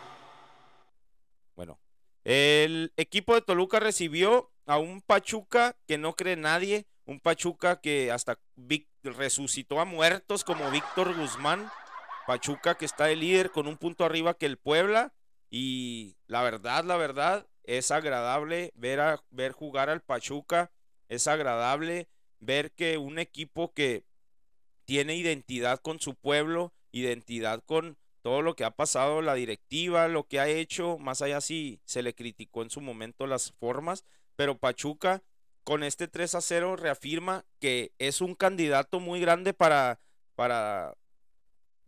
[1.54, 1.78] Bueno,
[2.24, 8.11] el equipo de Toluca recibió a un Pachuca que no cree nadie, un Pachuca que
[8.11, 8.40] hasta
[9.02, 11.70] resucitó a muertos como Víctor Guzmán
[12.30, 15.12] Pachuca que está de líder con un punto arriba que el Puebla.
[15.50, 20.70] Y la verdad, la verdad, es agradable ver, a, ver jugar al Pachuca.
[21.08, 22.06] Es agradable
[22.38, 24.04] ver que un equipo que
[24.84, 30.28] tiene identidad con su pueblo, identidad con todo lo que ha pasado, la directiva, lo
[30.28, 34.04] que ha hecho, más allá si se le criticó en su momento las formas,
[34.36, 35.24] pero Pachuca
[35.64, 39.98] con este 3 a 0 reafirma que es un candidato muy grande para,
[40.36, 40.94] para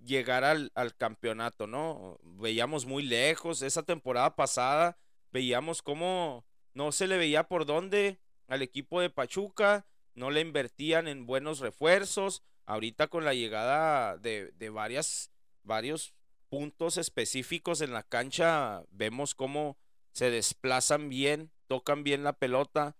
[0.04, 2.18] llegar al, al campeonato, ¿no?
[2.22, 4.98] Veíamos muy lejos, esa temporada pasada
[5.32, 6.44] veíamos cómo
[6.74, 11.60] no se le veía por dónde al equipo de Pachuca, no le invertían en buenos
[11.60, 15.32] refuerzos, ahorita con la llegada de, de varias,
[15.62, 16.14] varios
[16.48, 19.78] puntos específicos en la cancha, vemos cómo
[20.12, 22.96] se desplazan bien, tocan bien la pelota,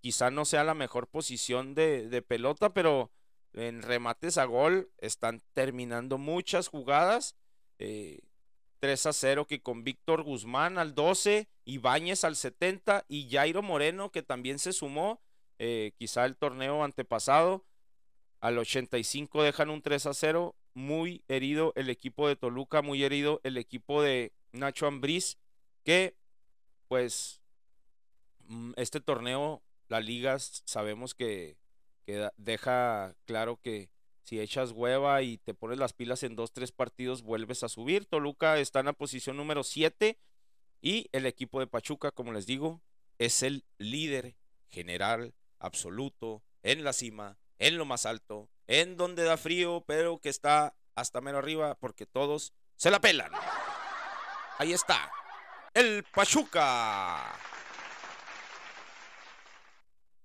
[0.00, 3.12] quizá no sea la mejor posición de, de pelota, pero
[3.56, 7.34] en remates a gol están terminando muchas jugadas.
[7.78, 8.20] Eh,
[8.80, 14.12] 3 a 0 que con Víctor Guzmán al 12, Ibáñez al 70 y Jairo Moreno
[14.12, 15.20] que también se sumó,
[15.58, 17.64] eh, quizá el torneo antepasado,
[18.40, 23.40] al 85 dejan un 3 a 0, muy herido el equipo de Toluca, muy herido
[23.44, 25.38] el equipo de Nacho Ambriz,
[25.82, 26.14] que
[26.88, 27.40] pues
[28.46, 31.56] mm, este torneo, la liga sabemos que,
[32.36, 33.90] deja claro que
[34.22, 38.06] si echas hueva y te pones las pilas en dos, tres partidos, vuelves a subir.
[38.06, 40.18] Toluca está en la posición número 7
[40.80, 42.80] y el equipo de Pachuca, como les digo,
[43.18, 44.34] es el líder
[44.68, 50.28] general absoluto en la cima, en lo más alto, en donde da frío, pero que
[50.28, 53.30] está hasta mero arriba porque todos se la pelan.
[54.58, 55.10] Ahí está,
[55.72, 57.55] el Pachuca.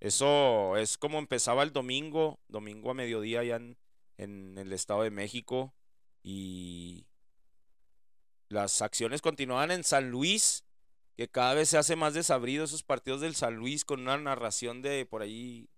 [0.01, 3.57] Eso es como empezaba el domingo, domingo a mediodía allá
[4.17, 5.75] en, el Estado de México
[6.23, 7.05] y
[8.49, 10.65] las acciones continuaban en San Luis,
[11.15, 14.81] que cada vez se hace más desabrido esos partidos del San Luis con una narración
[14.81, 15.69] de por ahí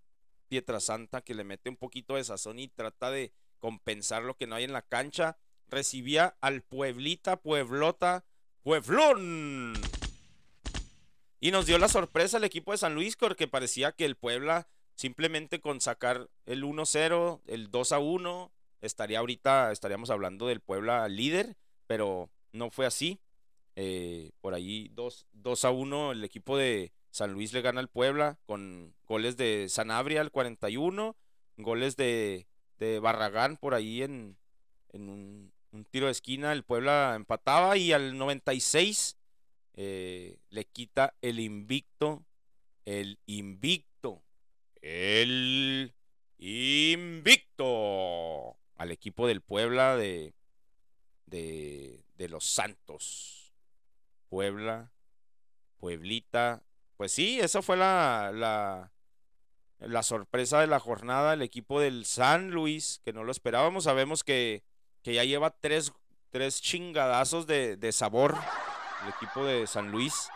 [0.47, 4.55] Pietrasanta que le mete un poquito de sazón y trata de compensar lo que no
[4.55, 5.37] hay en la cancha.
[5.67, 8.23] Recibía al Pueblita, Pueblota,
[8.61, 9.73] Pueblón.
[11.43, 14.65] Y nos dio la sorpresa el equipo de San Luis porque parecía que el Puebla
[14.95, 22.29] simplemente con sacar el 1-0, el 2-1, estaría ahorita, estaríamos hablando del Puebla líder, pero
[22.53, 23.19] no fue así.
[23.75, 27.89] Eh, por ahí 2, 2 a 1 el equipo de San Luis le gana al
[27.89, 31.13] Puebla con goles de Sanabria al 41,
[31.57, 32.47] goles de,
[33.01, 34.37] Barragán por ahí en,
[34.93, 35.51] un
[35.91, 39.17] tiro de esquina, el Puebla empataba y al 96
[39.73, 42.23] eh, le quita el invicto,
[42.85, 44.23] el invicto,
[44.81, 45.93] el
[46.37, 47.53] invicto
[48.75, 50.33] al equipo del Puebla de,
[51.25, 53.53] de, de los Santos.
[54.29, 54.91] Puebla,
[55.77, 56.63] Pueblita.
[56.97, 58.91] Pues sí, esa fue la, la,
[59.79, 61.33] la sorpresa de la jornada.
[61.33, 63.83] El equipo del San Luis, que no lo esperábamos.
[63.85, 64.63] Sabemos que,
[65.01, 65.93] que ya lleva tres,
[66.29, 68.37] tres chingadazos de, de sabor.
[69.03, 70.29] El equipo de San Luis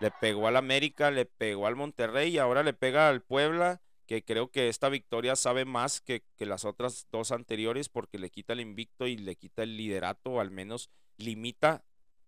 [0.00, 4.24] le pegó al América, le pegó al Monterrey y ahora le pega al Puebla, que
[4.24, 8.60] creo que esta victoria sabe más que, las otras dos anteriores porque le quita el
[8.60, 11.84] invicto y le quita el liderato, o al menos limita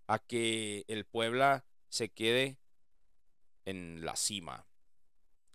[0.06, 2.58] a que el Puebla se quede
[3.64, 4.66] en la cima.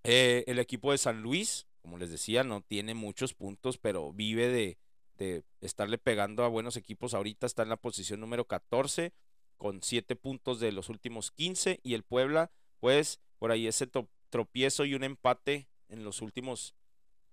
[0.03, 4.49] Eh, el equipo de San Luis, como les decía, no tiene muchos puntos, pero vive
[4.49, 4.77] de,
[5.17, 7.13] de estarle pegando a buenos equipos.
[7.13, 9.13] Ahorita está en la posición número 14
[9.61, 12.49] con 7 puntos de los últimos 15 y el Puebla,
[12.79, 13.87] pues por ahí ese
[14.31, 16.73] tropiezo y un empate en los últimos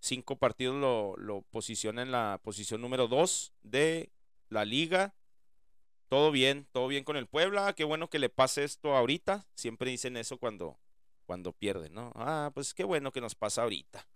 [0.00, 4.12] 5 partidos lo, lo posiciona en la posición número 2 de
[4.50, 5.14] la liga.
[6.10, 7.72] Todo bien, todo bien con el Puebla.
[7.72, 9.46] Qué bueno que le pase esto ahorita.
[9.54, 10.78] Siempre dicen eso cuando,
[11.24, 12.12] cuando pierden, ¿no?
[12.14, 14.06] Ah, pues qué bueno que nos pasa ahorita.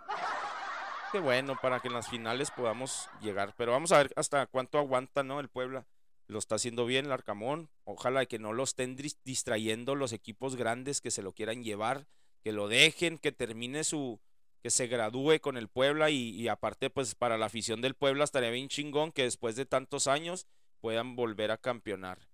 [1.13, 3.55] Qué bueno para que en las finales podamos llegar.
[3.57, 5.41] Pero vamos a ver hasta cuánto aguanta, ¿no?
[5.41, 5.87] El Puebla
[6.27, 7.71] lo está haciendo bien el Arcamón.
[7.85, 12.07] Ojalá que no lo estén dis- distrayendo los equipos grandes que se lo quieran llevar,
[12.43, 14.21] que lo dejen, que termine su,
[14.63, 18.51] que se gradúe con el Puebla y, aparte pues para la afición del Puebla estaría
[18.51, 20.47] bien chingón que después de tantos años
[20.81, 22.29] puedan volver a campeonar.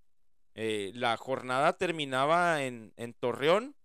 [0.55, 3.76] Eh, la jornada terminaba en, en Torreón,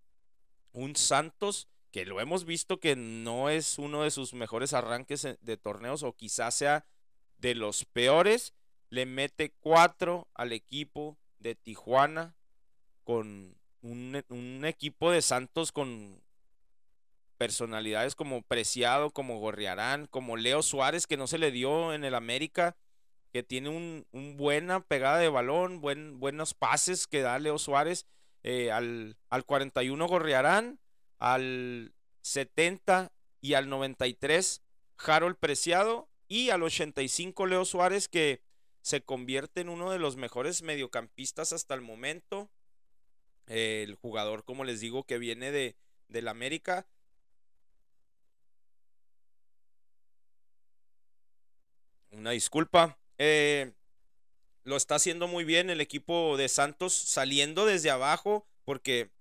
[0.72, 5.38] un Santos que lo hemos visto que no es uno de sus mejores arranques en-
[5.42, 6.86] de torneos o quizás sea
[7.38, 8.54] de los peores,
[8.94, 12.36] le mete cuatro al equipo de Tijuana
[13.04, 16.22] con un, un equipo de Santos con
[17.40, 22.14] personalidades como Preciado, como Gorriarán, como Leo Suárez, que no se le dio en el
[22.14, 22.78] América,
[23.32, 28.06] que tiene un, un buena pegada de balón, buen, buenos pases que da Leo Suárez.
[28.44, 30.80] eh, al, al 41 Gorriarán,
[31.18, 34.62] al 70 y al 93
[35.00, 38.53] Harold Preciado y al 85 Leo Suárez que
[38.84, 42.52] se convierte en uno de los mejores mediocampistas hasta el momento.
[43.48, 45.78] El jugador, como les digo, que viene de,
[46.10, 46.86] del América.
[52.12, 53.00] Una disculpa.
[53.18, 53.72] Eh,
[54.64, 59.12] lo está haciendo muy bien el equipo de Santos saliendo desde abajo porque,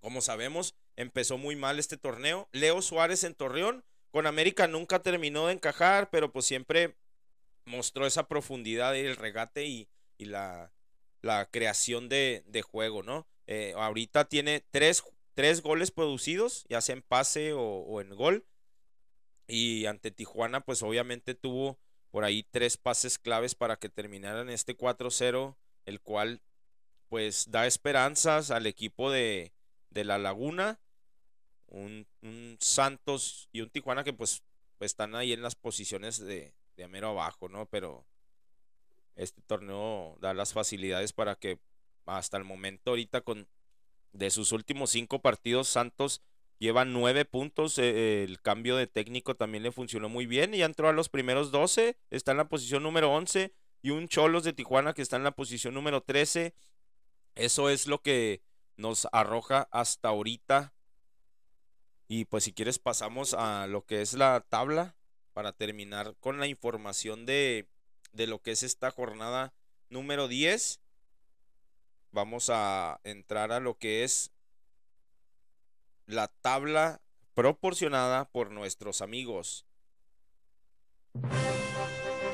[0.00, 2.48] como sabemos, empezó muy mal este torneo.
[2.50, 6.96] Leo Suárez en Torreón con América nunca terminó de encajar, pero pues siempre
[7.66, 9.88] mostró esa profundidad y el regate y,
[10.18, 10.72] la,
[11.50, 13.26] creación de, juego, ¿no?
[13.46, 15.04] Eh, ahorita tiene tres,
[15.34, 18.46] tres goles producidos, ya sea en pase o, en gol.
[19.48, 21.78] Y ante Tijuana, pues obviamente tuvo
[22.10, 26.40] por ahí tres pases claves para que terminaran este 4-0, el cual
[27.08, 29.52] pues da esperanzas al equipo de,
[29.90, 30.80] de La Laguna,
[31.66, 34.42] un, un Santos y un Tijuana que pues
[34.80, 37.66] están ahí en las posiciones de, de mero abajo, ¿no?
[37.66, 38.06] Pero
[39.14, 41.58] este torneo da las facilidades para que
[42.04, 43.48] hasta el momento ahorita con
[44.12, 46.22] de sus últimos cinco partidos Santos
[46.58, 50.66] lleva nueve puntos, eh, el cambio de técnico también le funcionó muy bien y ya
[50.66, 53.52] entró a los primeros 12, está en la posición número 11
[53.82, 56.54] y un Cholos de Tijuana que está en la posición número 13.
[57.34, 58.42] Eso es lo que
[58.76, 60.72] nos arroja hasta ahorita.
[62.08, 64.95] Y pues si quieres pasamos a lo que es la tabla
[65.36, 67.68] para terminar con la información de,
[68.14, 69.52] de lo que es esta jornada
[69.90, 70.80] número 10.
[72.10, 74.32] Vamos a entrar a lo que es
[76.06, 77.02] la tabla
[77.34, 79.66] proporcionada por nuestros amigos.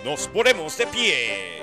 [0.05, 1.63] Nos ponemos de pie.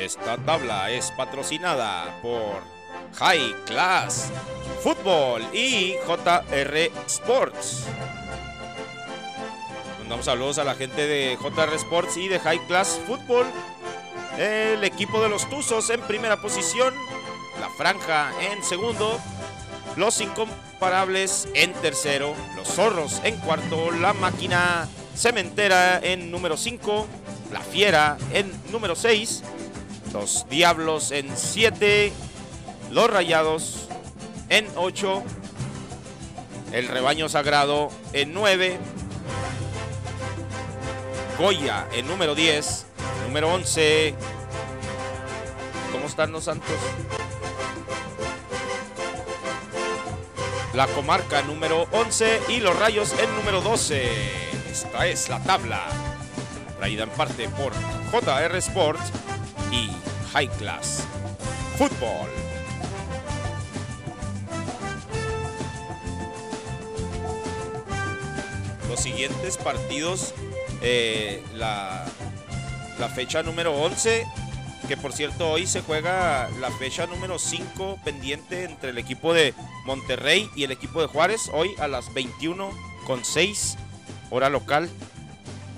[0.00, 2.75] Esta tabla es patrocinada por
[3.18, 4.30] High Class
[4.82, 7.86] Fútbol y JR Sports.
[9.98, 13.46] Mandamos saludos a la gente de JR Sports y de High Class Fútbol.
[14.38, 16.94] El equipo de los Tuzos en primera posición.
[17.58, 19.18] La Franja en segundo.
[19.96, 22.34] Los Incomparables en tercero.
[22.54, 23.90] Los Zorros en cuarto.
[23.92, 27.06] La Máquina Cementera en número 5.
[27.52, 29.42] La Fiera en número 6.
[30.12, 32.12] Los Diablos en 7.
[32.90, 33.88] Los Rayados
[34.48, 35.22] en 8.
[36.72, 38.78] El Rebaño Sagrado en 9.
[41.38, 42.86] Goya en número 10.
[43.26, 44.14] Número 11.
[45.92, 46.76] ¿Cómo están los Santos?
[50.74, 54.06] La comarca número 11 y los Rayos en número 12.
[54.70, 55.82] Esta es la tabla.
[56.78, 57.72] Traída en parte por
[58.12, 59.00] JR Sport
[59.72, 59.90] y
[60.32, 61.02] High Class
[61.78, 62.45] Fútbol.
[68.96, 70.34] Siguientes partidos,
[70.82, 72.04] eh, la,
[72.98, 74.26] la fecha número 11,
[74.88, 79.54] que por cierto hoy se juega la fecha número 5 pendiente entre el equipo de
[79.84, 82.70] Monterrey y el equipo de Juárez, hoy a las 21
[83.06, 83.76] con 6
[84.30, 84.88] hora local.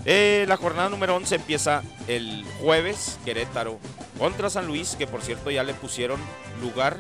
[0.05, 3.79] Eh, la jornada número 11 empieza el jueves, Querétaro
[4.19, 6.21] contra San Luis, que por cierto ya le pusieron
[6.61, 6.99] lugar.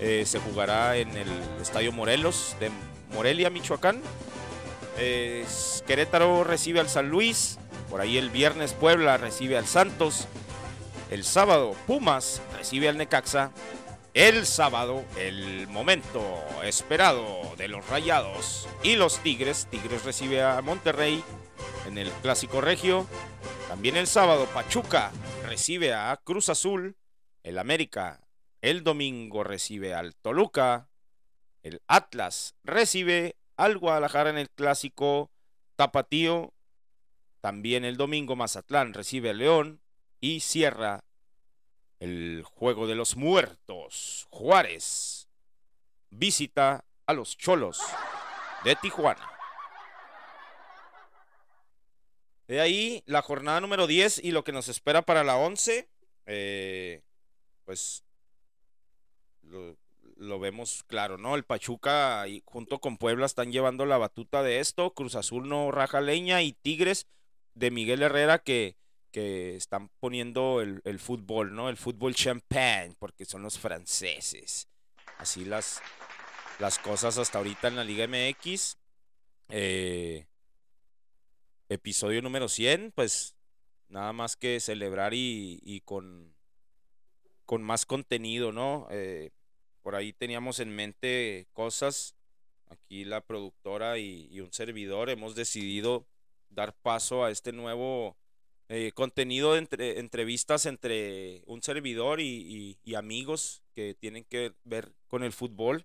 [0.00, 1.28] Eh, se jugará en el
[1.60, 2.70] Estadio Morelos de
[3.14, 4.00] Morelia, Michoacán.
[5.86, 7.58] Querétaro recibe al San Luis.
[7.90, 10.26] Por ahí el viernes Puebla recibe al Santos.
[11.10, 13.52] El sábado Pumas recibe al Necaxa.
[14.14, 16.22] El sábado el momento
[16.62, 17.26] esperado
[17.56, 19.66] de los Rayados y los Tigres.
[19.70, 21.22] Tigres recibe a Monterrey
[21.86, 23.06] en el Clásico Regio.
[23.68, 25.10] También el sábado Pachuca
[25.46, 26.96] recibe a Cruz Azul.
[27.42, 28.24] El América
[28.64, 30.88] el domingo recibe al Toluca.
[31.62, 35.30] El Atlas recibe al Guadalajara en el Clásico
[35.76, 36.52] Tapatío.
[37.40, 39.80] También el domingo Mazatlán recibe al León
[40.20, 41.04] y cierra
[42.00, 44.26] el Juego de los Muertos.
[44.30, 45.28] Juárez
[46.10, 47.80] visita a los Cholos
[48.64, 49.30] de Tijuana.
[52.46, 55.88] De ahí la jornada número 10 y lo que nos espera para la 11,
[56.26, 57.02] eh,
[57.64, 58.04] pues
[60.24, 61.34] lo vemos claro, ¿no?
[61.34, 64.94] El Pachuca y junto con Puebla están llevando la batuta de esto.
[64.94, 67.06] Cruz Azul no raja leña y Tigres
[67.54, 68.76] de Miguel Herrera que,
[69.10, 71.68] que están poniendo el, el fútbol, ¿no?
[71.68, 74.68] El fútbol champagne, porque son los franceses.
[75.18, 75.80] Así las,
[76.58, 78.76] las cosas hasta ahorita en la Liga MX.
[79.50, 80.26] Eh,
[81.68, 83.34] episodio número 100, pues
[83.88, 86.34] nada más que celebrar y, y con,
[87.44, 88.86] con más contenido, ¿no?
[88.90, 89.30] Eh,
[89.84, 92.16] por ahí teníamos en mente cosas.
[92.68, 96.06] Aquí la productora y, y un servidor hemos decidido
[96.48, 98.16] dar paso a este nuevo
[98.68, 105.22] eh, contenido de entre- entrevistas entre un servidor y, amigos que tienen que ver con
[105.22, 105.84] el fútbol,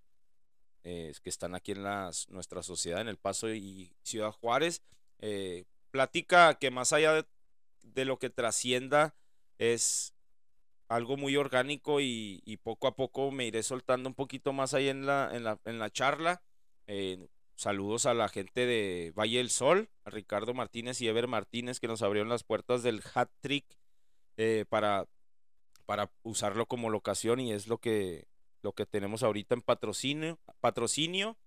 [0.86, 1.84] eh, que están aquí en
[2.30, 4.82] nuestra sociedad, en El Paso y Ciudad Juárez.
[5.20, 7.28] Eh, platica que más allá
[7.84, 9.14] de lo que trascienda
[9.58, 10.14] es
[10.90, 15.06] algo muy orgánico y, poco a poco me iré soltando un poquito más ahí en
[15.06, 16.42] la, en la, en la charla.
[16.88, 21.80] Eh, saludos a la gente de Valle del Sol, a Ricardo Martínez y Ever Martínez
[21.80, 23.66] que nos abrieron las puertas del hat trick
[24.38, 25.06] eh, para,
[25.86, 28.28] para usarlo como locación y es lo que,
[28.64, 30.40] lo que tenemos ahorita en patrocinio.
[30.60, 31.38] patrocinio.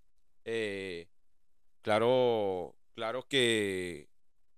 [0.45, 1.09] Eh,
[1.83, 4.09] claro, claro que,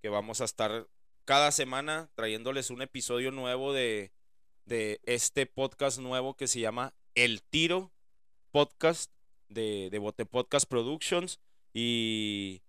[0.03, 0.89] que vamos a estar
[1.25, 4.13] cada semana trayéndoles un episodio nuevo de,
[4.65, 7.93] de este podcast nuevo que se llama El Tiro
[8.51, 9.11] Podcast
[9.49, 11.41] de, de Bote Podcast Productions.
[11.73, 12.63] Y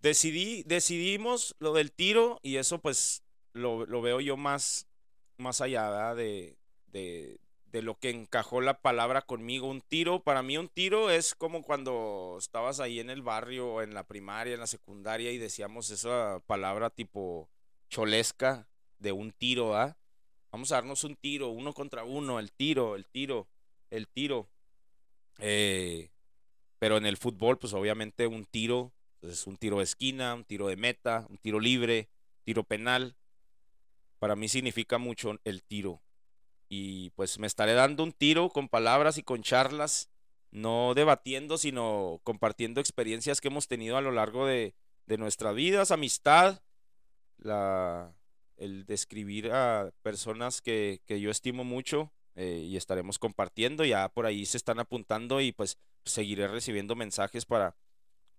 [0.00, 4.86] decidí, decidimos lo del tiro y eso pues lo, lo veo yo más,
[5.38, 6.56] más allá de,
[6.86, 9.68] de, de lo que encajó la palabra conmigo.
[9.68, 13.94] Un tiro, para mí un tiro es como cuando estabas ahí en el barrio, en
[13.94, 17.48] la primaria, en la secundaria y decíamos esa palabra tipo
[17.88, 19.96] cholesca de un tiro, ¿ah?
[20.54, 23.48] Vamos a darnos un tiro, uno contra uno, el tiro, el tiro,
[23.90, 24.48] el tiro.
[25.40, 26.12] Eh,
[26.78, 30.44] pero en el fútbol, pues obviamente un tiro, pues, es un tiro de esquina, un
[30.44, 32.08] tiro de meta, un tiro libre,
[32.44, 33.16] tiro penal.
[34.20, 36.04] Para mí significa mucho el tiro.
[36.68, 40.08] Y pues me estaré dando un tiro con palabras y con charlas,
[40.52, 44.76] no debatiendo, sino compartiendo experiencias que hemos tenido a lo largo de,
[45.06, 46.62] de nuestras vidas, amistad,
[47.38, 48.14] la,
[48.56, 53.84] el describir a personas que, que yo estimo mucho eh, y estaremos compartiendo.
[53.84, 57.76] Ya por ahí se están apuntando y pues seguiré recibiendo mensajes para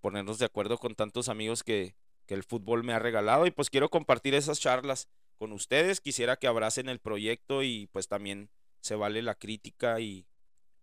[0.00, 1.96] ponernos de acuerdo con tantos amigos que,
[2.26, 5.08] que el fútbol me ha regalado y pues quiero compartir esas charlas
[5.38, 6.00] con ustedes.
[6.00, 8.50] Quisiera que abracen el proyecto y pues también
[8.80, 10.26] se vale la crítica y,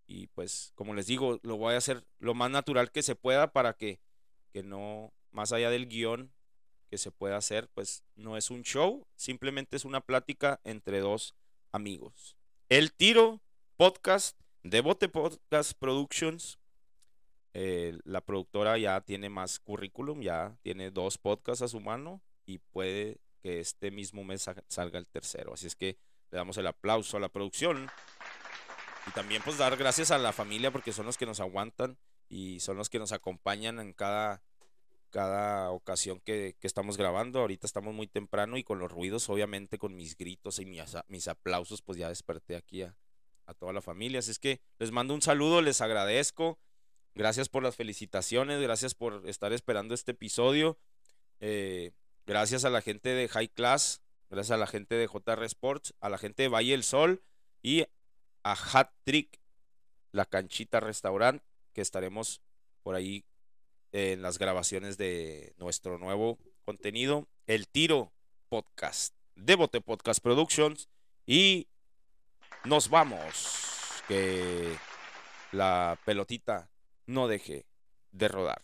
[0.08, 3.54] y pues como les digo, lo voy a hacer lo más natural que se pueda
[3.54, 4.00] para que,
[4.52, 6.33] que no, más allá del guion
[6.94, 11.34] que se pueda hacer, pues no es un show, simplemente es una plática entre dos
[11.72, 12.38] amigos.
[12.70, 13.42] El Tiro
[13.78, 16.60] Podcast de Bote Podcast Productions.
[17.56, 22.60] Eh, la productora ya tiene más currículum, ya tiene dos podcasts a su mano y
[22.60, 25.56] puede que este mismo mes sa- salga el tercero.
[25.56, 25.98] Así es que
[26.30, 27.90] le damos el aplauso a la producción.
[29.08, 31.98] Y también pues dar gracias a la familia porque son los que nos aguantan
[32.30, 34.44] y son los que nos acompañan en cada,
[35.14, 37.40] cada ocasión que, estamos grabando.
[37.40, 41.28] Ahorita estamos muy temprano y con los ruidos, obviamente con mis gritos y mis, mis
[41.28, 42.98] aplausos, pues ya desperté aquí a,
[43.46, 44.20] a toda la familia.
[44.20, 46.58] Así es que les mando un saludo, les agradezco.
[47.14, 50.80] Gracias por las felicitaciones, gracias por estar esperando este episodio.
[51.40, 51.92] Eh,
[52.26, 54.02] gracias a la gente de High Class,
[54.32, 57.22] gracias a la gente de JR Sports, a la gente de Valle del Sol
[57.62, 57.84] y
[58.42, 59.40] a Hat Trick,
[60.12, 62.42] la canchita restaurant, que estaremos
[62.82, 63.26] por ahí
[63.94, 68.12] en las grabaciones de nuestro nuevo contenido, El Tiro
[68.50, 70.90] Podcast, de Bote Podcast Productions.
[71.26, 71.68] Y
[72.66, 73.60] nos vamos.
[74.08, 74.76] Que
[75.54, 76.70] la pelotita
[77.06, 77.66] no deje
[78.12, 78.62] de rodar.